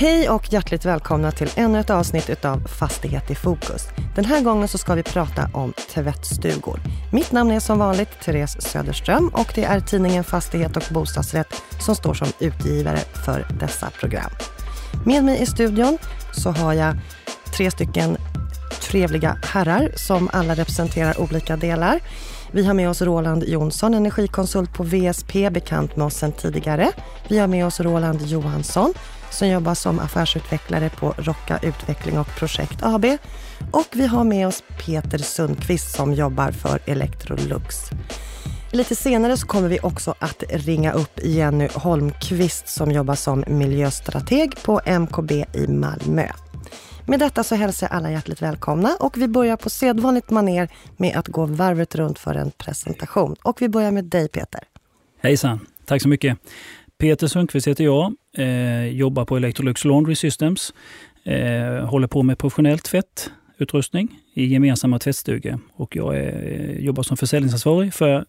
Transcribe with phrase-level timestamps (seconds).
[0.00, 3.88] Hej och hjärtligt välkomna till ännu ett avsnitt av Fastighet i fokus.
[4.14, 6.80] Den här gången så ska vi prata om tvättstugor.
[7.12, 11.94] Mitt namn är som vanligt Therese Söderström och det är tidningen Fastighet och bostadsrätt som
[11.94, 14.30] står som utgivare för dessa program.
[15.06, 15.98] Med mig i studion
[16.32, 16.96] så har jag
[17.56, 18.16] tre stycken
[18.80, 22.00] trevliga herrar som alla representerar olika delar.
[22.52, 26.92] Vi har med oss Roland Jonsson, energikonsult på VSP, bekant med oss sedan tidigare.
[27.28, 28.94] Vi har med oss Roland Johansson
[29.30, 33.04] som jobbar som affärsutvecklare på Rocka Utveckling och Projekt AB.
[33.70, 37.76] Och vi har med oss Peter Sundqvist som jobbar för Electrolux.
[38.72, 44.62] Lite senare så kommer vi också att ringa upp Jenny Holmqvist som jobbar som miljöstrateg
[44.62, 46.28] på MKB i Malmö.
[47.06, 51.16] Med detta så hälsar jag alla hjärtligt välkomna och vi börjar på sedvanligt maner med
[51.16, 53.36] att gå varvet runt för en presentation.
[53.42, 54.60] Och vi börjar med dig Peter.
[55.22, 56.38] Hejsan, tack så mycket.
[56.98, 60.74] Peter Sundqvist heter jag, eh, jobbar på Electrolux Laundry Systems,
[61.24, 67.16] eh, håller på med professionell tvättutrustning i gemensamma tvättstugor och jag är, eh, jobbar som
[67.16, 68.24] försäljningsansvarig för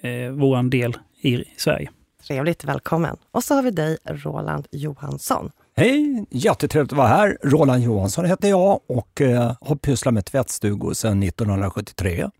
[0.00, 1.90] eh, vår del i Sverige.
[2.26, 3.16] Trevligt, välkommen.
[3.30, 5.50] Och så har vi dig, Roland Johansson.
[5.76, 7.38] Hej, jättetrevligt att vara här.
[7.42, 12.30] Roland Johansson heter jag och eh, har pysslat med tvättstugor sedan 1973.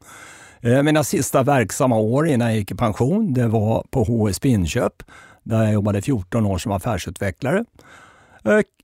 [0.61, 5.03] Eh, mina sista verksamma år innan jag gick i pension, det var på HSB Inköp
[5.47, 7.65] där jag jobbade 14 år som affärsutvecklare.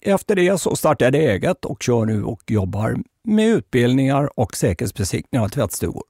[0.01, 5.45] Efter det så startade jag eget och kör nu och jobbar med utbildningar och säkerhetsbesiktningar
[5.45, 6.05] av tvättstugor.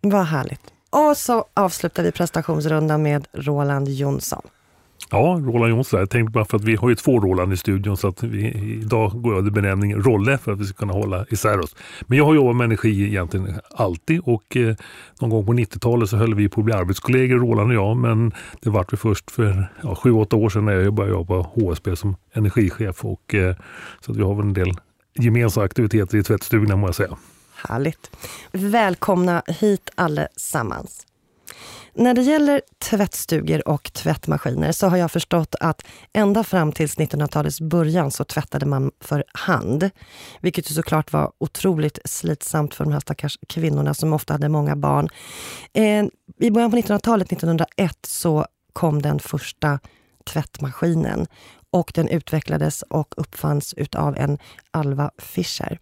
[0.00, 0.60] Vad härligt.
[0.90, 4.42] Och så avslutar vi prestationsrundan med Roland Jonsson.
[5.10, 6.00] Ja, Roland Jonsson.
[6.00, 8.48] Jag tänkte bara för att vi har ju två Roland i studion så att vi,
[8.82, 11.76] idag går jag under benämningen Rolle för att vi ska kunna hålla isär oss.
[12.06, 14.76] Men jag har jobbat med energi egentligen alltid och eh,
[15.20, 18.32] någon gång på 90-talet så höll vi på att bli arbetskollegor Roland och jag men
[18.60, 21.96] det vart vi först för ja, 7-8 år sedan när jag började jobba på HSB
[21.96, 23.56] som energichef och eh,
[24.00, 24.72] så att vi har väl en del
[25.14, 27.16] gemensamma aktiviteter i tvättstugorna må jag säga.
[27.68, 28.10] Härligt.
[28.52, 31.06] Välkomna hit allesammans.
[31.98, 37.60] När det gäller tvättstugor och tvättmaskiner så har jag förstått att ända fram till 1900-talets
[37.60, 39.90] början så tvättade man för hand.
[40.40, 44.76] Vilket ju såklart var otroligt slitsamt för de här stackars kvinnorna som ofta hade många
[44.76, 45.08] barn.
[45.72, 46.04] Eh,
[46.40, 49.78] I början på 1900-talet, 1901, så kom den första
[50.24, 51.26] tvättmaskinen
[51.70, 54.38] och den utvecklades och uppfanns utav en
[54.70, 55.78] Alva Fischer.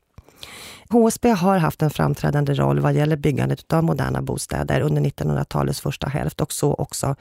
[0.91, 6.09] HSB har haft en framträdande roll vad gäller byggandet av moderna bostäder under 1900-talets första
[6.09, 7.17] hälft och så också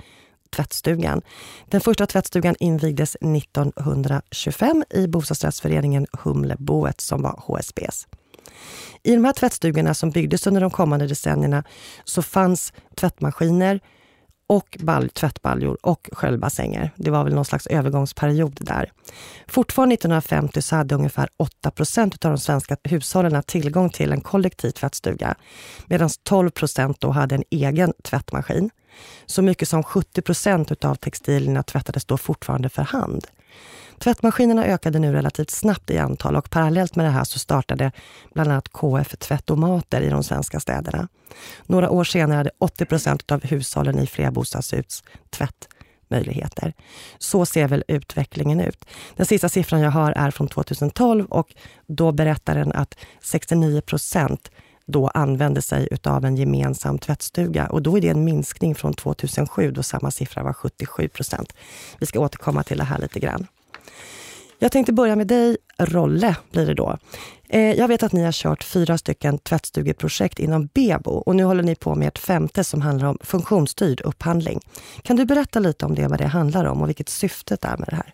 [0.55, 1.21] tvättstugan.
[1.69, 8.07] Den första tvättstugan invigdes 1925 i bostadsrättsföreningen Humleboet som var HSBs.
[9.03, 11.63] I de här tvättstugorna som byggdes under de kommande decennierna
[12.03, 13.79] så fanns tvättmaskiner,
[14.47, 16.91] och balj, tvättbaljor och sköljbassänger.
[16.95, 18.91] Det var väl någon slags övergångsperiod där.
[19.47, 24.71] Fortfarande 1950 så hade ungefär 8 procent av de svenska hushållen tillgång till en kollektiv
[24.71, 25.35] tvättstuga
[25.87, 28.69] medan 12 procent då hade en egen tvättmaskin.
[29.25, 33.27] Så mycket som 70 procent av textilierna tvättades då fortfarande för hand.
[34.03, 37.91] Tvättmaskinerna ökade nu relativt snabbt i antal och parallellt med det här så startade
[38.33, 41.07] bland annat KF tvättomater i de svenska städerna.
[41.65, 46.73] Några år senare hade 80 procent av hushållen i flerbostadshus tvättmöjligheter.
[47.17, 48.85] Så ser väl utvecklingen ut.
[49.15, 51.55] Den sista siffran jag har är från 2012 och
[51.87, 54.51] då berättar den att 69 procent
[54.85, 57.67] då använde sig av en gemensam tvättstuga.
[57.67, 61.53] Och då är det en minskning från 2007 då samma siffra var 77 procent.
[61.99, 63.47] Vi ska återkomma till det här lite grann.
[64.59, 66.97] Jag tänkte börja med dig, Rolle, blir det då.
[67.49, 71.63] Eh, jag vet att ni har kört fyra stycken tvättstugeprojekt inom Bebo och nu håller
[71.63, 74.59] ni på med ett femte som handlar om funktionsstyrd upphandling.
[75.01, 77.87] Kan du berätta lite om det, vad det handlar om och vilket syftet är med
[77.89, 78.13] det här?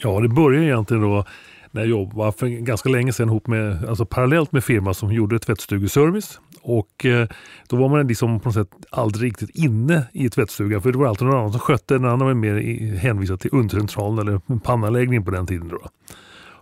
[0.00, 1.24] Ja, det börjar egentligen då
[1.70, 5.38] när jag jobbade för ganska länge sedan ihop med, alltså parallellt med firma som gjorde
[5.38, 6.40] tvättstugeservice.
[6.62, 7.28] Och eh,
[7.68, 11.06] då var man liksom på något sätt aldrig riktigt inne i tvättstugan för det var
[11.06, 12.04] alltid någon annan som skötte den.
[12.04, 15.68] annan var mer hänvisad till undercentralen eller pannanläggningen på den tiden.
[15.68, 15.78] Då.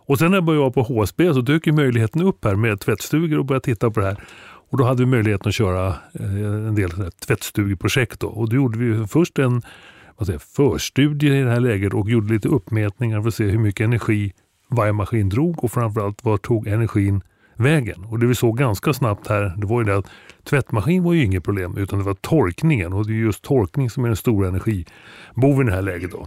[0.06, 3.38] Och sen när jag började på HSB så dök ju möjligheten upp här med tvättstugor
[3.38, 4.24] och började titta på det här.
[4.70, 6.90] Och då hade vi möjligheten att köra eh, en del
[7.26, 8.20] tvättstugeprojekt.
[8.20, 8.26] Då.
[8.26, 9.62] Och då gjorde vi först en
[10.16, 13.58] vad säger, förstudie i det här läget och gjorde lite uppmätningar för att se hur
[13.58, 14.32] mycket energi
[14.68, 17.22] varje maskin drog och framförallt var tog energin
[17.56, 18.04] vägen.
[18.04, 20.06] Och det vi såg ganska snabbt här det var ju det att
[20.44, 24.04] tvättmaskin var ju inget problem utan det var torkningen och det är just torkning som
[24.04, 26.10] är den stora energiboven i det här läget.
[26.10, 26.26] Då.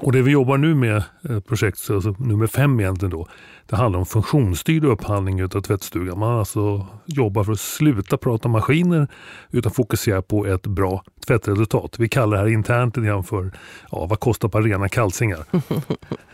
[0.00, 3.28] Och det vi jobbar nu med, eh, projekt alltså nummer fem egentligen då,
[3.66, 6.18] det handlar om funktionsstyrd upphandling av tvättstugan.
[6.18, 9.08] Man alltså jobbar för att sluta prata maskiner
[9.50, 11.98] utan fokusera på ett bra tvättresultat.
[11.98, 12.94] Vi kallar det här internt
[13.26, 13.52] för
[13.90, 15.44] ja, vad kostar på rena kalsingar.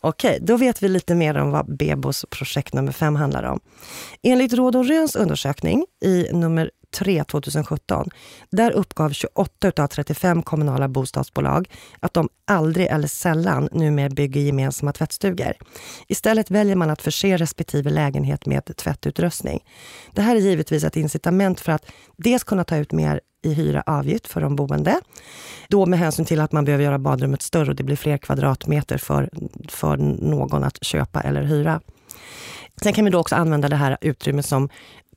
[0.00, 3.60] Okej, då vet vi lite mer om vad Bebos projekt nummer fem handlar om.
[4.22, 8.08] Enligt Råd och Röns undersökning i nummer 3 2017,
[8.50, 11.68] där uppgav 28 av 35 kommunala bostadsbolag
[12.00, 15.52] att de aldrig eller sällan numera bygger gemensamma tvättstugor.
[16.08, 19.64] Istället väljer man att förse respektive lägenhet med tvättutrustning.
[20.12, 23.82] Det här är givetvis ett incitament för att dels kunna ta ut mer i hyra
[23.86, 25.00] avgift för de boende.
[25.68, 28.98] Då med hänsyn till att man behöver göra badrummet större och det blir fler kvadratmeter
[28.98, 29.30] för,
[29.68, 31.80] för någon att köpa eller hyra.
[32.82, 34.68] Sen kan vi då också använda det här utrymmet som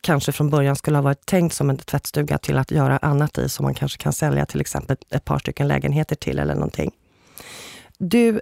[0.01, 3.49] kanske från början skulle ha varit tänkt som en tvättstuga till att göra annat i
[3.49, 6.91] som man kanske kan sälja till exempel ett par stycken lägenheter till eller någonting.
[7.97, 8.41] Du,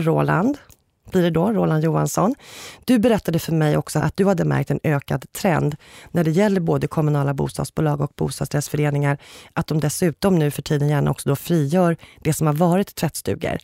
[0.00, 0.58] Roland,
[1.10, 2.34] blir det då, Roland Johansson.
[2.84, 5.76] Du berättade för mig också att du hade märkt en ökad trend
[6.10, 9.18] när det gäller både kommunala bostadsbolag och bostadsrättsföreningar,
[9.52, 13.58] att de dessutom nu för tiden gärna också då frigör det som har varit tvättstugor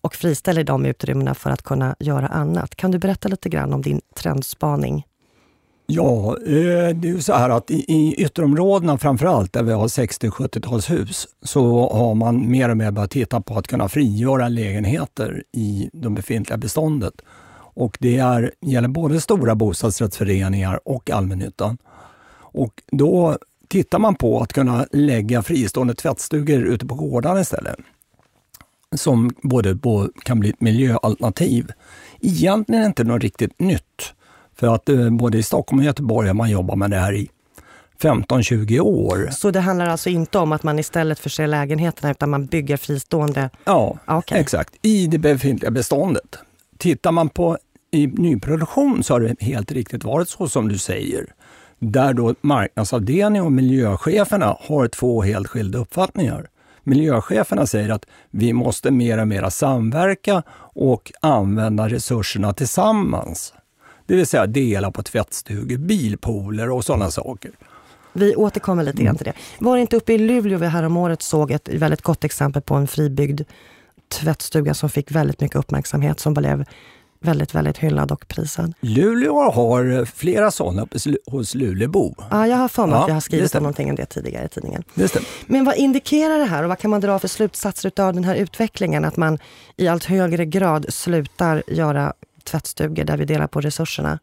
[0.00, 2.74] och friställer de utrymmena för att kunna göra annat.
[2.74, 5.04] Kan du berätta lite grann om din trendspaning?
[5.90, 11.28] Ja, eh, det är ju så här att i ytterområdena framförallt, där vi har 60-70-talshus,
[11.42, 16.10] så har man mer och mer börjat titta på att kunna frigöra lägenheter i det
[16.10, 17.14] befintliga beståndet.
[17.74, 21.78] Och det är, gäller både stora bostadsrättsföreningar och allmännyttan.
[22.38, 23.38] Och då
[23.68, 27.76] tittar man på att kunna lägga fristående tvättstugor ute på gårdarna istället.
[28.96, 29.78] Som både
[30.22, 31.72] kan bli ett miljöalternativ.
[32.20, 34.14] Egentligen inte något riktigt nytt.
[34.60, 37.30] För att eh, både i Stockholm och Göteborg har man jobbat med det här i
[38.00, 39.28] 15-20 år.
[39.30, 43.50] Så det handlar alltså inte om att man istället förser lägenheterna utan man bygger fristående?
[43.64, 44.40] Ja, okay.
[44.40, 44.74] exakt.
[44.82, 46.38] I det befintliga beståndet.
[46.78, 47.58] Tittar man på
[47.90, 51.26] i nyproduktion så har det helt riktigt varit så som du säger.
[51.78, 56.48] Där då marknadsavdelningen och miljöcheferna har två helt skilda uppfattningar.
[56.82, 60.42] Miljöcheferna säger att vi måste mer och mer samverka
[60.74, 63.52] och använda resurserna tillsammans.
[64.08, 67.50] Det vill säga dela på tvättstugor, bilpooler och sådana saker.
[68.12, 69.32] Vi återkommer lite grann till det.
[69.58, 72.86] Var det inte uppe i Luleå vi häromåret såg ett väldigt gott exempel på en
[72.86, 73.40] fribyggd
[74.08, 76.64] tvättstuga som fick väldigt mycket uppmärksamhet, som blev
[77.20, 78.74] väldigt, väldigt hyllad och prisad.
[78.80, 80.86] Luleå har flera sådana
[81.26, 82.14] hos Lulebo.
[82.30, 84.44] Ja, jag har för mig ja, att jag har skrivit om någonting om det tidigare
[84.44, 84.84] i tidningen.
[85.46, 88.34] Men vad indikerar det här och vad kan man dra för slutsatser av den här
[88.34, 89.04] utvecklingen?
[89.04, 89.38] Att man
[89.76, 92.12] i allt högre grad slutar göra
[92.50, 94.18] tvättstugor där vi delar på resurserna.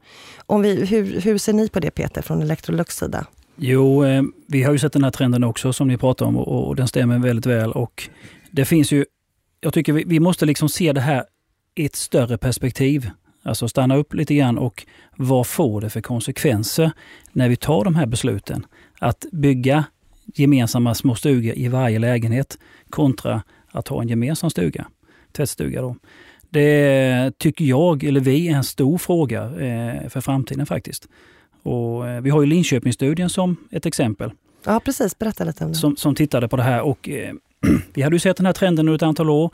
[0.45, 3.25] Om vi, hur, hur ser ni på det Peter, från Electrolux sida?
[3.55, 6.67] Jo, eh, vi har ju sett den här trenden också som ni pratar om och,
[6.67, 7.71] och den stämmer väldigt väl.
[7.71, 8.09] Och
[8.51, 9.05] det finns ju,
[9.61, 11.23] jag tycker vi, vi måste liksom se det här
[11.75, 13.09] i ett större perspektiv.
[13.43, 14.85] Alltså stanna upp lite grann och
[15.15, 16.91] vad får det för konsekvenser
[17.31, 18.65] när vi tar de här besluten?
[18.99, 19.85] Att bygga
[20.25, 22.57] gemensamma små stugor i varje lägenhet
[22.89, 24.87] kontra att ha en gemensam stuga,
[25.31, 25.81] tvättstuga.
[25.81, 25.95] Då.
[26.55, 31.07] Det tycker jag, eller vi, är en stor fråga eh, för framtiden faktiskt.
[31.63, 34.31] Och, eh, vi har ju Linköpingsstudien som ett exempel.
[34.65, 35.77] Ja precis, berätta lite om det.
[35.77, 37.33] Som, som tittade på det här och eh,
[37.93, 39.51] vi hade ju sett den här trenden under ett antal år.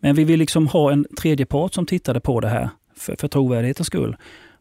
[0.00, 3.28] Men vi vill liksom ha en tredje part som tittade på det här för, för
[3.28, 4.16] trovärdighetens skull.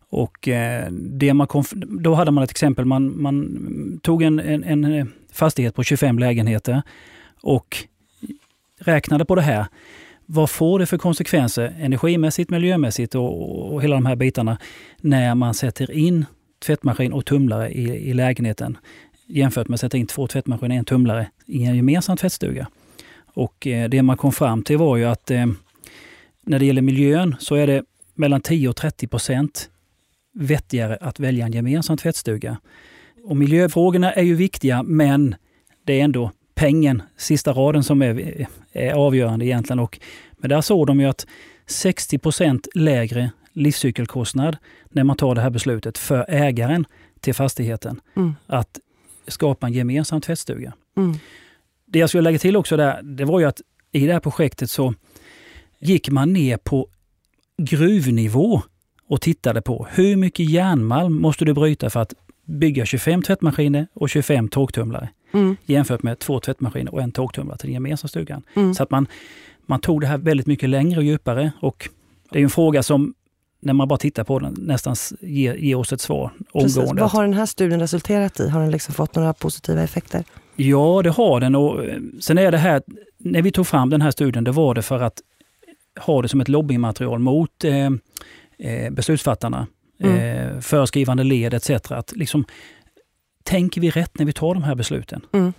[0.09, 4.63] Och eh, det man kom, då hade man ett exempel, man, man tog en, en,
[4.63, 6.81] en fastighet på 25 lägenheter
[7.41, 7.77] och
[8.79, 9.65] räknade på det här
[10.25, 14.57] vad får det för konsekvenser energimässigt, miljömässigt och, och hela de här bitarna
[15.01, 16.25] när man sätter in
[16.65, 18.77] tvättmaskin och tumlare i, i lägenheten
[19.27, 22.67] jämfört med att sätta in två tvättmaskiner och en tumlare i en gemensam tvättstuga.
[23.33, 25.45] Och eh, det man kom fram till var ju att eh,
[26.41, 27.83] när det gäller miljön så är det
[28.15, 29.69] mellan 10 och 30 procent
[30.33, 32.57] vettigare att välja en gemensam tvättstuga.
[33.23, 35.35] Och miljöfrågorna är ju viktiga men
[35.83, 39.79] det är ändå pengen, sista raden, som är, är avgörande egentligen.
[39.79, 39.99] Och,
[40.31, 41.27] men där såg de ju att
[41.67, 44.57] 60% lägre livscykelkostnad
[44.89, 46.85] när man tar det här beslutet för ägaren
[47.19, 48.35] till fastigheten mm.
[48.47, 48.79] att
[49.27, 50.73] skapa en gemensam tvättstuga.
[50.97, 51.17] Mm.
[51.85, 54.69] Det jag skulle lägga till också där, det var ju att i det här projektet
[54.69, 54.93] så
[55.79, 56.87] gick man ner på
[57.57, 58.61] gruvnivå
[59.07, 62.13] och tittade på hur mycket järnmalm måste du bryta för att
[62.45, 65.55] bygga 25 tvättmaskiner och 25 torktumlare mm.
[65.65, 68.43] jämfört med två tvättmaskiner och en torktumlare till den gemensamma stugan.
[68.53, 68.73] Mm.
[68.73, 69.07] Så att man,
[69.65, 71.89] man tog det här väldigt mycket längre och djupare och
[72.31, 73.13] det är en fråga som
[73.59, 77.01] när man bara tittar på den nästan ger, ger oss ett svar omgående.
[77.01, 78.49] Vad har den här studien resulterat i?
[78.49, 80.23] Har den liksom fått några positiva effekter?
[80.55, 81.55] Ja, det har den.
[81.55, 82.81] Och eh, sen är det här,
[83.17, 85.21] när vi tog fram den här studien, det var det för att
[85.99, 87.85] ha det som ett lobbymaterial mot eh,
[88.57, 89.67] eh beslutsfattarna,
[89.99, 90.17] mm.
[90.17, 91.69] eh, föreskrivande led etc.
[91.91, 92.45] Att liksom,
[93.43, 95.25] tänker vi rätt när vi tar de här besluten?
[95.31, 95.53] Mm.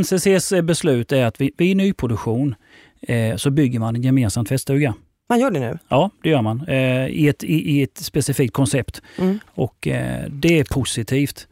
[0.00, 2.54] NCCs beslut är att vid, vid nyproduktion
[3.00, 4.94] eh, så bygger man en gemensam tvättstuga.
[5.28, 5.78] Man gör det nu?
[5.88, 6.64] Ja, det gör man.
[6.68, 9.02] Eh, i, ett, i, i, ett specifikt koncept.
[9.18, 9.38] Mm.
[9.46, 11.48] Och eh, det är positivt.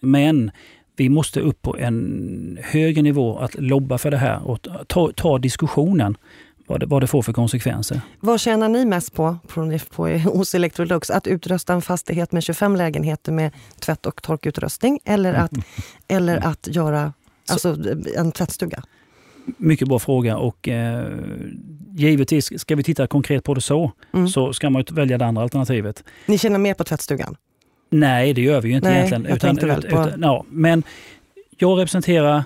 [0.00, 0.50] Men
[0.96, 5.38] vi måste upp på en högre nivå att lobba för det här och ta, ta
[5.38, 6.16] diskussionen
[6.70, 8.00] vad det, vad det får för konsekvenser.
[8.20, 11.10] Vad tjänar ni mest på, på, på hos Electrolux?
[11.10, 15.52] Att utrusta en fastighet med 25 lägenheter med tvätt och torkutrustning eller att,
[16.08, 17.12] eller att göra
[17.48, 17.76] alltså,
[18.16, 18.82] en tvättstuga?
[19.56, 21.06] Mycket bra fråga och eh,
[21.94, 24.28] givetvis ska vi titta konkret på det så, mm.
[24.28, 26.04] så ska man välja det andra alternativet.
[26.26, 27.36] Ni tjänar mer på tvättstugan?
[27.90, 29.36] Nej, det gör vi ju inte Nej, egentligen.
[29.36, 29.66] Utan, på...
[29.66, 30.82] utan, ja, men
[31.58, 32.44] jag representerar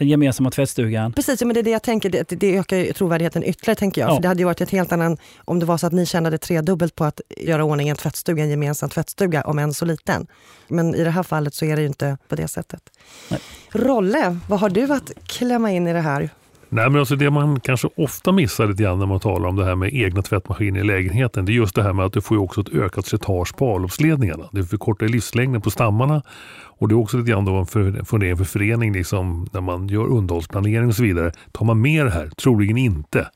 [0.00, 1.12] den gemensamma tvättstugan.
[1.12, 2.10] Precis, men det är det jag tänker.
[2.10, 3.76] Det, det ökar trovärdigheten ytterligare.
[3.76, 4.10] tänker jag.
[4.10, 4.14] Ja.
[4.14, 6.38] För det hade ju varit ett helt annan om det var så att ni tjänade
[6.38, 10.26] tredubbelt på att göra ordning en tvättstuga, en gemensam tvättstuga, om än så liten.
[10.68, 12.82] Men i det här fallet så är det ju inte på det sättet.
[13.28, 13.40] Nej.
[13.70, 16.30] Rolle, vad har du att klämma in i det här?
[16.72, 19.64] Nej, men alltså det man kanske ofta missar lite grann när man talar om det
[19.64, 22.36] här med egna tvättmaskiner i lägenheten, det är just det här med att du får
[22.36, 24.48] också ett ökat slitage på avloppsledningarna.
[24.52, 26.22] Du förkortar livslängden på stammarna
[26.80, 27.66] och det är också lite grann då en
[28.04, 31.32] fundering för förening, liksom, när man gör underhållsplanering och så vidare.
[31.52, 32.30] Tar man med det här?
[32.36, 33.26] Troligen inte.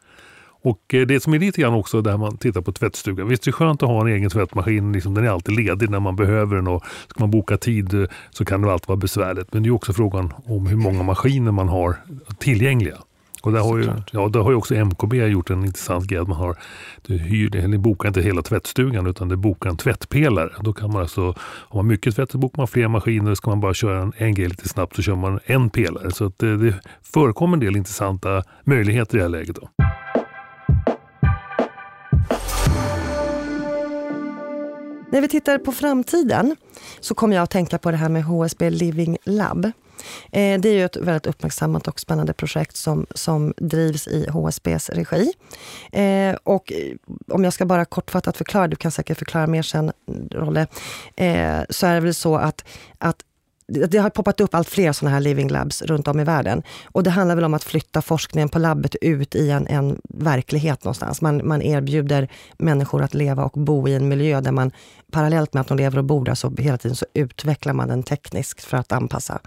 [0.63, 3.29] Och eh, det som är lite grann också där man tittar på tvättstugan.
[3.29, 6.01] Visst är det skönt att ha en egen tvättmaskin, liksom, den är alltid ledig när
[6.01, 9.53] man behöver den och ska man boka tid eh, så kan det alltid vara besvärligt.
[9.53, 11.97] Men det är också frågan om hur många maskiner man har
[12.39, 12.97] tillgängliga.
[13.45, 16.21] Och där har, ju, ja, där har ju också MKB gjort en intressant grej.
[16.21, 16.57] Att man har,
[17.03, 20.51] du hyr, eller bokar inte hela tvättstugan utan du bokar en tvättpelare.
[20.61, 23.35] Då kan man alltså, har man mycket tvätt så bokar man fler maskiner.
[23.35, 26.11] Ska man bara köra en, en grej lite snabbt så kör man en pelare.
[26.11, 26.75] Så att det, det
[27.15, 29.57] förekommer en del intressanta möjligheter i det här läget.
[29.57, 29.69] Då.
[35.11, 36.57] När vi tittar på framtiden
[37.01, 39.73] så kommer jag att tänka på det här med HSB Living Lab.
[40.33, 44.91] Eh, det är ju ett väldigt uppmärksammat och spännande projekt som, som drivs i HSBs
[44.91, 45.33] regi.
[45.93, 46.97] Eh, och eh,
[47.29, 49.93] om jag ska bara kortfattat förklara, du kan säkert förklara mer sen,
[50.31, 50.67] Rolle,
[51.17, 52.65] eh, så är det väl så att,
[52.99, 53.25] att
[53.67, 56.63] det har poppat upp allt fler sådana här living labs runt om i världen.
[56.85, 60.85] Och det handlar väl om att flytta forskningen på labbet ut i en, en verklighet
[60.85, 61.21] någonstans.
[61.21, 64.71] Man, man erbjuder människor att leva och bo i en miljö där man
[65.13, 68.03] parallellt med att de lever och bor där så hela tiden så utvecklar man den
[68.03, 69.41] tekniskt för att anpassa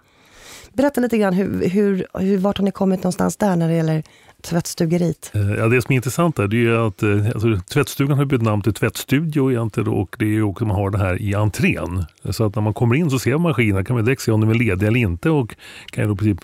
[0.74, 4.04] Berätta lite grann, hur, hur, hur, vart har ni kommit någonstans där när det gäller
[4.41, 5.32] tvättstugeriet?
[5.34, 8.41] Eh, ja, det som är intressant är, det är att eh, alltså, tvättstugan har bytt
[8.41, 12.06] namn till tvättstudio egentligen och det är också man har det här i entrén.
[12.29, 14.41] Så att när man kommer in så ser man maskinerna, kan man direkt se om
[14.41, 16.39] de är lediga eller inte och kan ju då princip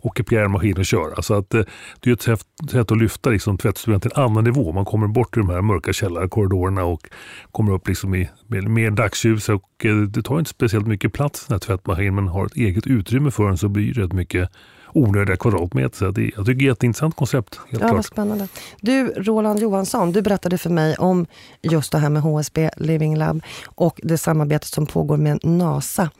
[0.00, 1.22] ockupera en maskinen och köra.
[1.22, 1.62] Så att eh,
[2.00, 4.72] det är ett sätt, sätt att lyfta liksom, tvättstugan till en annan nivå.
[4.72, 7.08] Man kommer bort ur de här mörka källarkorridorerna och
[7.52, 9.70] kommer upp liksom i mer dagsljus och
[10.08, 13.46] det tar inte speciellt mycket plats den här tvättmaskinen men har ett eget utrymme för
[13.46, 14.50] den så blir det rätt mycket
[14.94, 15.96] onödiga kvadratmeter.
[15.96, 17.54] Så det, jag tycker det är ett jätteintressant koncept.
[17.54, 17.94] Helt ja, klart.
[17.94, 18.48] vad spännande.
[18.80, 21.26] Du, Roland Johansson, du berättade för mig om
[21.62, 26.10] just det här med HSB Living Lab och det samarbetet som pågår med NASA.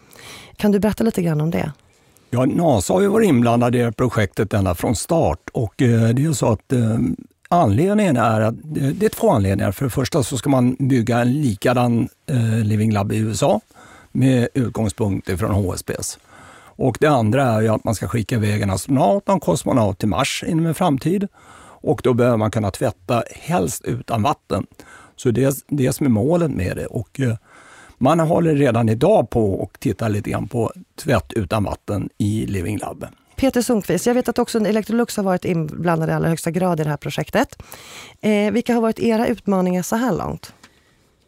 [0.56, 1.72] Kan du berätta lite grann om det?
[2.30, 6.08] Ja, NASA har ju varit inblandad i det här projektet ända från start och eh,
[6.08, 6.98] det är så att eh,
[7.48, 9.72] Anledningen är att det är två anledningar.
[9.72, 13.60] För det första så ska man bygga en likadan eh, Living Lab i USA
[14.12, 16.18] med utgångspunkt ifrån HSBs.
[16.76, 19.98] Och det andra är ju att man ska skicka iväg en astronaut och en kosmonaut
[19.98, 21.28] till Mars inom en framtid.
[21.84, 24.66] Och då behöver man kunna tvätta helst utan vatten.
[25.16, 26.86] Så det är det som är målet med det.
[26.86, 27.36] Och eh,
[27.98, 32.78] man håller redan idag på och tittar lite grann på tvätt utan vatten i Living
[32.78, 33.06] Lab.
[33.36, 36.84] Peter Sundqvist, jag vet att också Electrolux har varit inblandad i allra högsta grad i
[36.84, 37.62] det här projektet.
[38.20, 40.52] Eh, vilka har varit era utmaningar så här långt?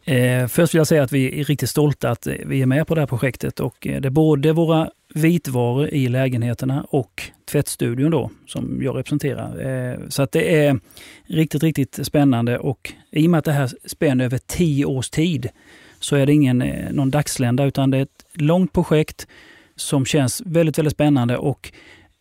[0.07, 2.95] Eh, först vill jag säga att vi är riktigt stolta att vi är med på
[2.95, 8.31] det här projektet och eh, det är både våra vitvaror i lägenheterna och tvättstudion då,
[8.45, 9.69] som jag representerar.
[9.69, 10.79] Eh, så att det är
[11.25, 15.49] riktigt, riktigt spännande och i och med att det här spänner över tio års tid
[15.99, 19.27] så är det ingen eh, någon dagslända utan det är ett långt projekt
[19.75, 21.71] som känns väldigt, väldigt spännande och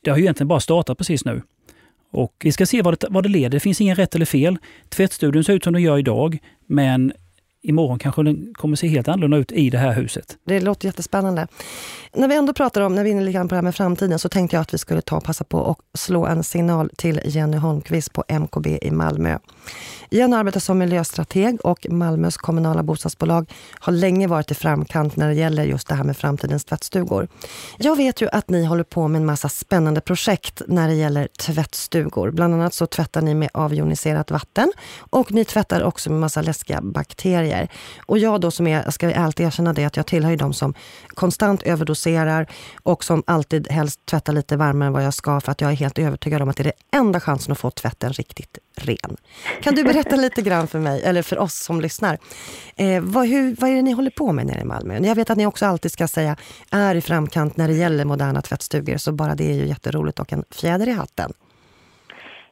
[0.05, 1.43] det har ju egentligen bara startat precis nu.
[2.11, 3.51] Och vi ska se vad det, vad det leder.
[3.51, 4.59] Det finns ingen rätt eller fel.
[4.89, 7.13] Tvättstudion ser ut som den gör idag, men
[7.63, 10.37] imorgon kanske den kommer se helt annorlunda ut i det här huset.
[10.45, 11.47] Det låter jättespännande.
[12.15, 13.75] När vi ändå pratar om, när vi är inne lite grann på det här med
[13.75, 16.91] framtiden, så tänkte jag att vi skulle ta och passa på och slå en signal
[16.97, 19.39] till Jenny Holmqvist på MKB i Malmö.
[20.11, 25.35] Jenny arbetar som miljöstrateg och Malmös kommunala bostadsbolag har länge varit i framkant när det
[25.35, 27.29] gäller just det här med framtidens tvättstugor.
[27.79, 31.29] Jag vet ju att ni håller på med en massa spännande projekt när det gäller
[31.39, 32.31] tvättstugor.
[32.31, 36.81] Bland annat så tvättar ni med avjoniserat vatten och ni tvättar också med massa läskiga
[36.81, 37.69] bakterier grejer.
[38.07, 40.55] Och jag då som är, jag ska alltid erkänna det, att jag tillhör ju de
[40.55, 40.75] som
[41.09, 42.47] konstant överdoserar
[42.83, 45.77] och som alltid helst tvättar lite varmare än vad jag ska för att jag är
[45.77, 49.17] helt övertygad om att det är den enda chansen att få tvätten riktigt ren.
[49.63, 52.19] Kan du berätta lite grann för mig, eller för oss som lyssnar,
[52.77, 54.99] eh, vad, hur, vad är det ni håller på med nere i Malmö?
[54.99, 56.37] Jag vet att ni också alltid ska säga
[56.71, 60.33] är i framkant när det gäller moderna tvättstugor, så bara det är ju jätteroligt och
[60.33, 61.33] en fjäder i hatten.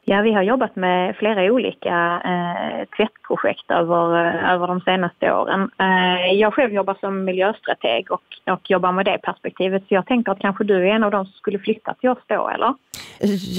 [0.07, 5.69] Ja, vi har jobbat med flera olika eh, tvättprojekt över, eh, över de senaste åren.
[5.79, 9.83] Eh, jag själv jobbar som miljöstrateg och, och jobbar med det perspektivet.
[9.87, 12.23] Så jag tänker att kanske du är en av de som skulle flytta till oss
[12.27, 12.73] då, eller?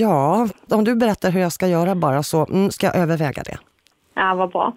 [0.00, 3.58] Ja, om du berättar hur jag ska göra bara så mm, ska jag överväga det.
[4.18, 4.72] Ja, vad bra.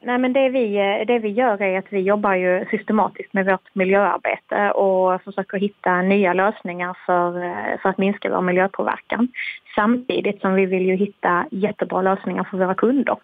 [0.00, 3.46] Nej, men det vi, eh, det vi gör är att vi jobbar ju systematiskt med
[3.46, 9.28] vårt miljöarbete och försöker hitta nya lösningar för, eh, för att minska vår miljöpåverkan.
[9.74, 13.16] Samtidigt som vi vill ju hitta jättebra lösningar för våra kunder.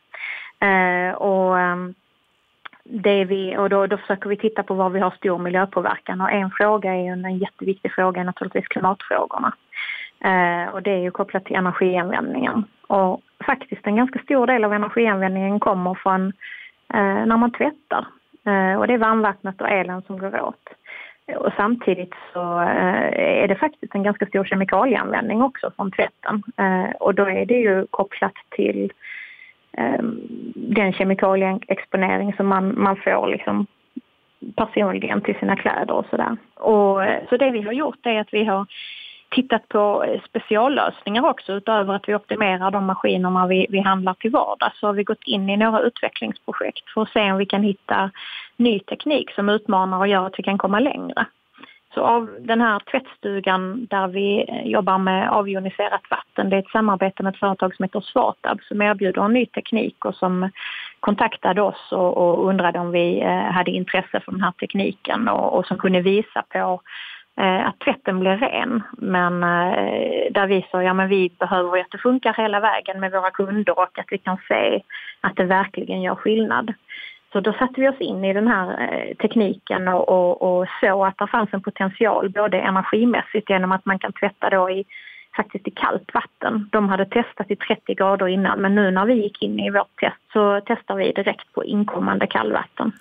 [0.61, 1.95] Eh, och ehm,
[2.85, 6.33] det vi, och då, då försöker vi titta på var vi har stor miljöpåverkan och
[6.33, 9.53] en fråga är en, en jätteviktig fråga är naturligtvis klimatfrågorna.
[10.25, 12.65] Eh, och det är ju kopplat till energianvändningen.
[12.89, 16.27] Och faktiskt en ganska stor del av energianvändningen kommer från
[16.95, 18.07] eh, när man tvättar.
[18.47, 20.69] Eh, och det är varmvattnet och elen som går åt.
[21.37, 26.43] Och samtidigt så eh, är det faktiskt en ganska stor kemikalieanvändning också från tvätten.
[26.57, 28.93] Eh, och då är det ju kopplat till
[29.73, 30.03] eh,
[30.55, 33.67] den kemikalieexponering som man, man får liksom
[34.57, 36.37] personligen till sina kläder och sådär.
[36.57, 38.67] Eh, så det vi har gjort är att vi har
[39.31, 44.31] tittat på eh, speciallösningar också utöver att vi optimerar de maskinerna vi, vi handlar till
[44.31, 47.63] vardags så har vi gått in i några utvecklingsprojekt för att se om vi kan
[47.63, 48.11] hitta
[48.57, 51.27] ny teknik som utmanar och gör att vi kan komma längre.
[51.95, 56.71] Så av den här tvättstugan där vi eh, jobbar med avjoniserat vatten, det är ett
[56.71, 60.51] samarbete med ett företag som heter Svartab som erbjuder en ny teknik och som
[61.01, 65.59] kontaktade oss och, och undrade om vi eh, hade intresse för den här tekniken och,
[65.59, 66.81] och som kunde visa på
[67.41, 68.83] Eh, att tvätten blir ren.
[68.93, 73.13] Men eh, där vi sa, ja men vi behöver att det funkar hela vägen med
[73.13, 74.83] våra kunder och att vi kan se
[75.21, 76.75] att det verkligen gör skillnad.
[77.33, 81.07] Så då satte vi oss in i den här eh, tekniken och, och, och såg
[81.07, 84.85] att det fanns en potential både energimässigt genom att man kan tvätta då i
[85.37, 86.69] faktiskt i kallt vatten.
[86.73, 90.01] De hade testat i 30 grader innan men nu när vi gick in i vårt
[90.01, 92.93] test så testar vi direkt på inkommande kallvatten.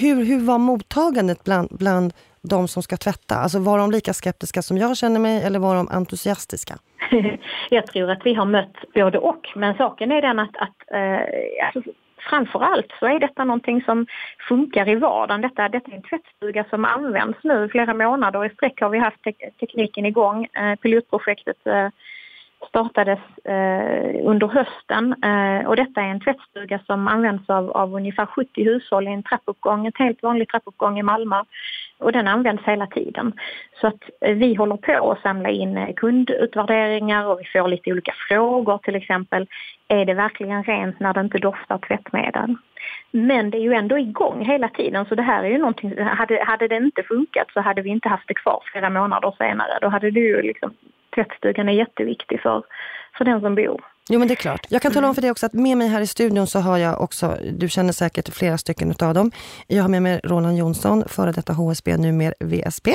[0.00, 2.12] Hur, hur var mottagandet bland, bland
[2.48, 3.34] de som ska tvätta?
[3.34, 6.74] Alltså var de lika skeptiska som jag känner mig eller var de entusiastiska?
[7.70, 9.48] jag tror att vi har mött både och.
[9.54, 11.20] Men saken är den att, att eh,
[11.66, 11.92] alltså,
[12.30, 14.06] framförallt så är detta någonting som
[14.48, 15.40] funkar i vardagen.
[15.40, 19.22] Detta, detta är en tvättstuga som används nu flera månader i sträck har vi haft
[19.22, 20.44] te tekniken igång.
[20.44, 21.88] Eh, pilotprojektet eh,
[22.68, 28.26] startades eh, under hösten eh, och detta är en tvättstuga som används av, av ungefär
[28.26, 31.42] 70 hushåll i en trappuppgång, en helt vanlig trappuppgång i Malmö
[31.98, 33.32] och den används hela tiden.
[33.80, 37.92] Så att eh, vi håller på att samla in eh, kundutvärderingar och vi får lite
[37.92, 39.46] olika frågor till exempel.
[39.88, 42.56] Är det verkligen rent när det inte doftar tvättmedel?
[43.10, 46.44] Men det är ju ändå igång hela tiden så det här är ju någonting, hade,
[46.44, 49.78] hade det inte funkat så hade vi inte haft det kvar flera månader senare.
[49.80, 50.74] Då hade det ju liksom,
[51.14, 52.62] tvättstugan är jätteviktig för,
[53.18, 53.84] för den som bor.
[54.08, 54.66] Jo men det är klart.
[54.68, 56.78] Jag kan tala om för dig också att med mig här i studion så har
[56.78, 59.30] jag också, du känner säkert flera stycken utav dem.
[59.66, 62.88] Jag har med mig Roland Jonsson, före detta HSB, numera VSP.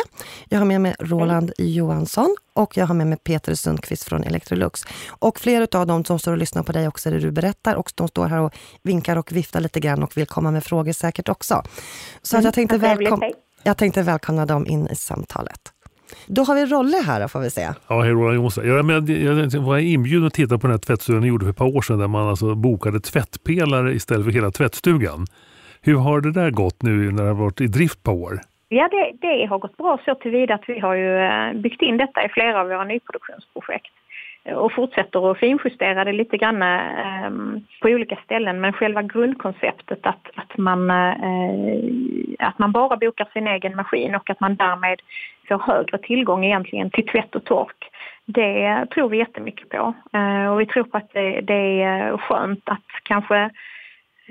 [0.50, 1.52] Jag har med mig Roland.
[1.58, 4.82] Johansson och jag har med mig Peter Sundqvist från Electrolux.
[5.20, 7.92] Och flera utav dem som står och lyssnar på dig också, det du berättar, och
[7.96, 8.54] de står här och
[8.84, 11.64] vinkar och viftar lite grann och vill komma med frågor säkert också.
[12.22, 13.22] Så att jag, tänkte välkom
[13.64, 15.74] jag tänkte välkomna dem in i samtalet.
[16.28, 17.67] Då har vi Rolle här får vi se.
[17.88, 18.67] Ja, hej Roland Jonsson.
[18.67, 19.06] Jag, men,
[19.52, 21.82] jag var inbjuden att titta på den här tvättstugan ni gjorde för ett par år
[21.82, 25.26] sedan där man alltså bokade tvättpelare istället för hela tvättstugan.
[25.82, 28.39] Hur har det där gått nu när det har varit i drift par år?
[28.69, 31.98] Ja, det, det har gått bra så tillvida att vi har ju eh, byggt in
[31.98, 33.93] detta i flera av våra nyproduktionsprojekt
[34.56, 37.30] och fortsätter att finjustera det lite grann eh,
[37.82, 38.62] på olika ställen.
[38.62, 44.30] Men själva grundkonceptet att, att, man, eh, att man bara bokar sin egen maskin och
[44.30, 45.02] att man därmed
[45.50, 47.92] får högre tillgång egentligen till tvätt och tork.
[48.26, 49.94] Det tror vi jättemycket på.
[50.14, 53.50] Eh, och vi tror på att det, det är skönt att kanske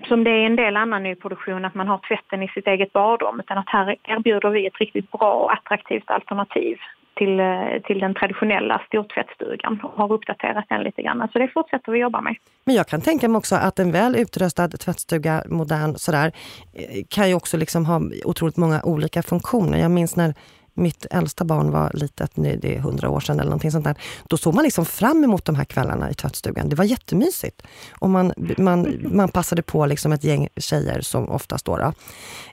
[0.09, 3.41] som det är en del annan nyproduktion, att man har tvätten i sitt eget badrum,
[3.41, 6.77] utan att här erbjuder vi ett riktigt bra och attraktivt alternativ
[7.19, 11.29] till, eh, till den traditionella stortvättstugan och har uppdaterat den lite grann.
[11.33, 12.37] Så det fortsätter vi jobba med.
[12.65, 16.33] Men jag kan tänka mig också att en väl utrustad tvättstuga, modern sådär,
[16.75, 19.79] eh, kan ju också liksom ha otroligt många olika funktioner.
[19.79, 20.35] Jag minns när
[20.79, 23.95] mitt äldsta barn var litet, det är hundra år sedan eller någonting sånt där.
[24.29, 26.69] Då såg man liksom fram emot de här kvällarna i tvättstugan.
[26.69, 27.63] Det var jättemysigt.
[27.99, 31.93] Och man, man, man passade på liksom ett gäng tjejer, som oftast då,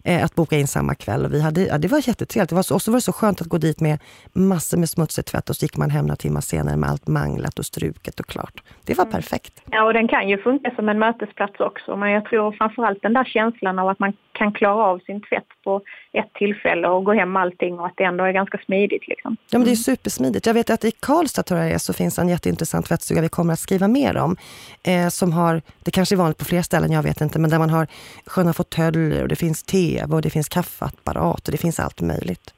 [0.03, 1.25] eh, att boka in samma kväll.
[1.25, 2.49] Och vi hade, ja, det var jättetrevligt.
[2.49, 3.99] Det var och så var det så skönt att gå dit med
[4.33, 7.59] massor med smutsig tvätt och så gick man hem några timmar senare med allt manglat
[7.59, 8.63] och struket och klart.
[8.85, 9.11] Det var mm.
[9.11, 9.63] perfekt.
[9.71, 11.95] Ja, och den kan ju funka som en mötesplats också.
[11.95, 15.47] Men jag tror framförallt den där känslan av att man kan klara av sin tvätt
[15.63, 15.81] på
[16.13, 19.07] ett tillfälle och gå hem allting och att det ändå är ganska smidigt.
[19.07, 19.37] Liksom.
[19.49, 20.45] Ja, men det är supersmidigt.
[20.45, 23.29] Jag vet att i Karlstad tror jag det är, så finns en jätteintressant tvättstuga vi
[23.29, 24.37] kommer att skriva mer om.
[24.83, 27.59] Eh, som har, det kanske är vanligt på fler ställen, jag vet inte, men där
[27.59, 27.87] man har
[28.25, 32.53] sköna fåtöljer och det finns tv och det finns kaffeapparat och det finns allt möjligt.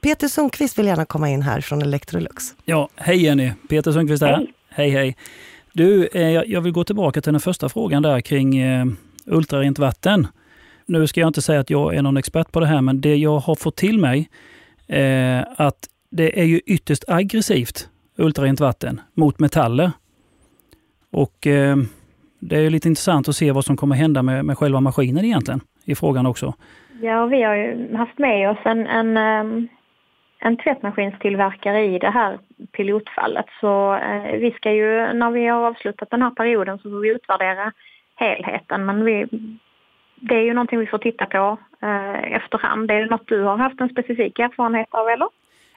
[0.00, 2.44] Peter Sundqvist vill gärna komma in här från Electrolux.
[2.64, 3.52] Ja, hej Jenny.
[3.68, 4.36] Peter Sundqvist här.
[4.36, 4.90] Hej, hej.
[4.90, 5.16] hej.
[5.72, 8.86] Du, eh, jag vill gå tillbaka till den första frågan där kring eh,
[9.26, 10.26] ultrarent vatten.
[10.88, 13.16] Nu ska jag inte säga att jag är någon expert på det här, men det
[13.16, 14.28] jag har fått till mig
[14.86, 19.90] eh, att det är ju ytterst aggressivt, ultrarent vatten, mot metaller.
[21.12, 21.76] Och eh,
[22.40, 25.60] det är lite intressant att se vad som kommer hända med, med själva maskinen egentligen,
[25.84, 26.54] i frågan också.
[27.02, 29.64] Ja, vi har ju haft med oss en, en, eh,
[30.38, 32.38] en tvättmaskinstillverkare i det här
[32.72, 33.46] pilotfallet.
[33.60, 37.08] Så eh, vi ska ju, när vi har avslutat den här perioden så får vi
[37.08, 37.72] utvärdera
[38.16, 38.86] helheten.
[38.86, 39.26] Men vi,
[40.20, 42.90] det är ju någonting vi får titta på eh, efterhand.
[42.90, 45.28] Är det något du har haft en specifik erfarenhet av eller?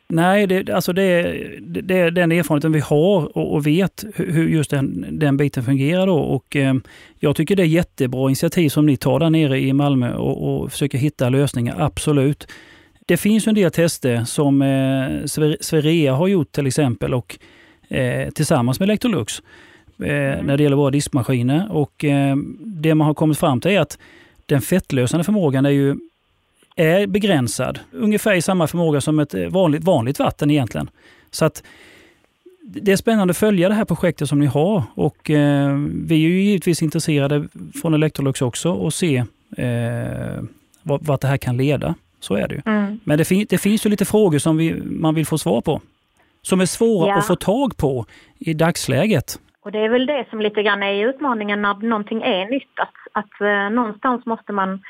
[0.08, 1.22] Nej, det, alltså det,
[1.60, 5.64] det, det är den erfarenheten vi har och, och vet hur just den, den biten
[5.64, 6.08] fungerar.
[6.08, 6.18] Då.
[6.18, 6.74] Och, eh,
[7.20, 10.72] jag tycker det är jättebra initiativ som ni tar där nere i Malmö och, och
[10.72, 12.48] försöker hitta lösningar, absolut.
[13.08, 15.26] Det finns en del tester som eh,
[15.60, 17.38] Sverea har gjort till exempel och
[17.90, 19.42] eh, tillsammans med Electrolux
[20.00, 20.46] eh, mm.
[20.46, 21.68] när det gäller våra diskmaskiner.
[21.72, 23.98] Och, eh, det man har kommit fram till är att
[24.52, 25.96] den fettlösande förmågan är ju
[26.76, 27.80] är begränsad.
[27.92, 30.90] Ungefär i samma förmåga som ett vanligt, vanligt vatten egentligen.
[31.32, 31.64] Så att
[32.62, 36.20] det är spännande att följa det här projektet som ni har och eh, vi är
[36.20, 37.48] ju givetvis intresserade
[37.82, 39.24] från Electrolux också och se
[39.58, 40.44] eh,
[40.84, 41.96] vart, vart det här kan leda.
[42.20, 42.62] Så är det ju.
[42.66, 43.00] Mm.
[43.04, 45.82] Men det, fin det, finns ju lite frågor som vi, man vill få svar på.
[46.42, 47.20] Som är svåra ja.
[47.20, 48.06] att få tag på
[48.40, 49.40] i dagsläget.
[49.64, 52.80] Och det är väl det som lite grann är utmaningen när någonting är nytt.
[52.80, 54.82] Att, att eh, någonstans måste man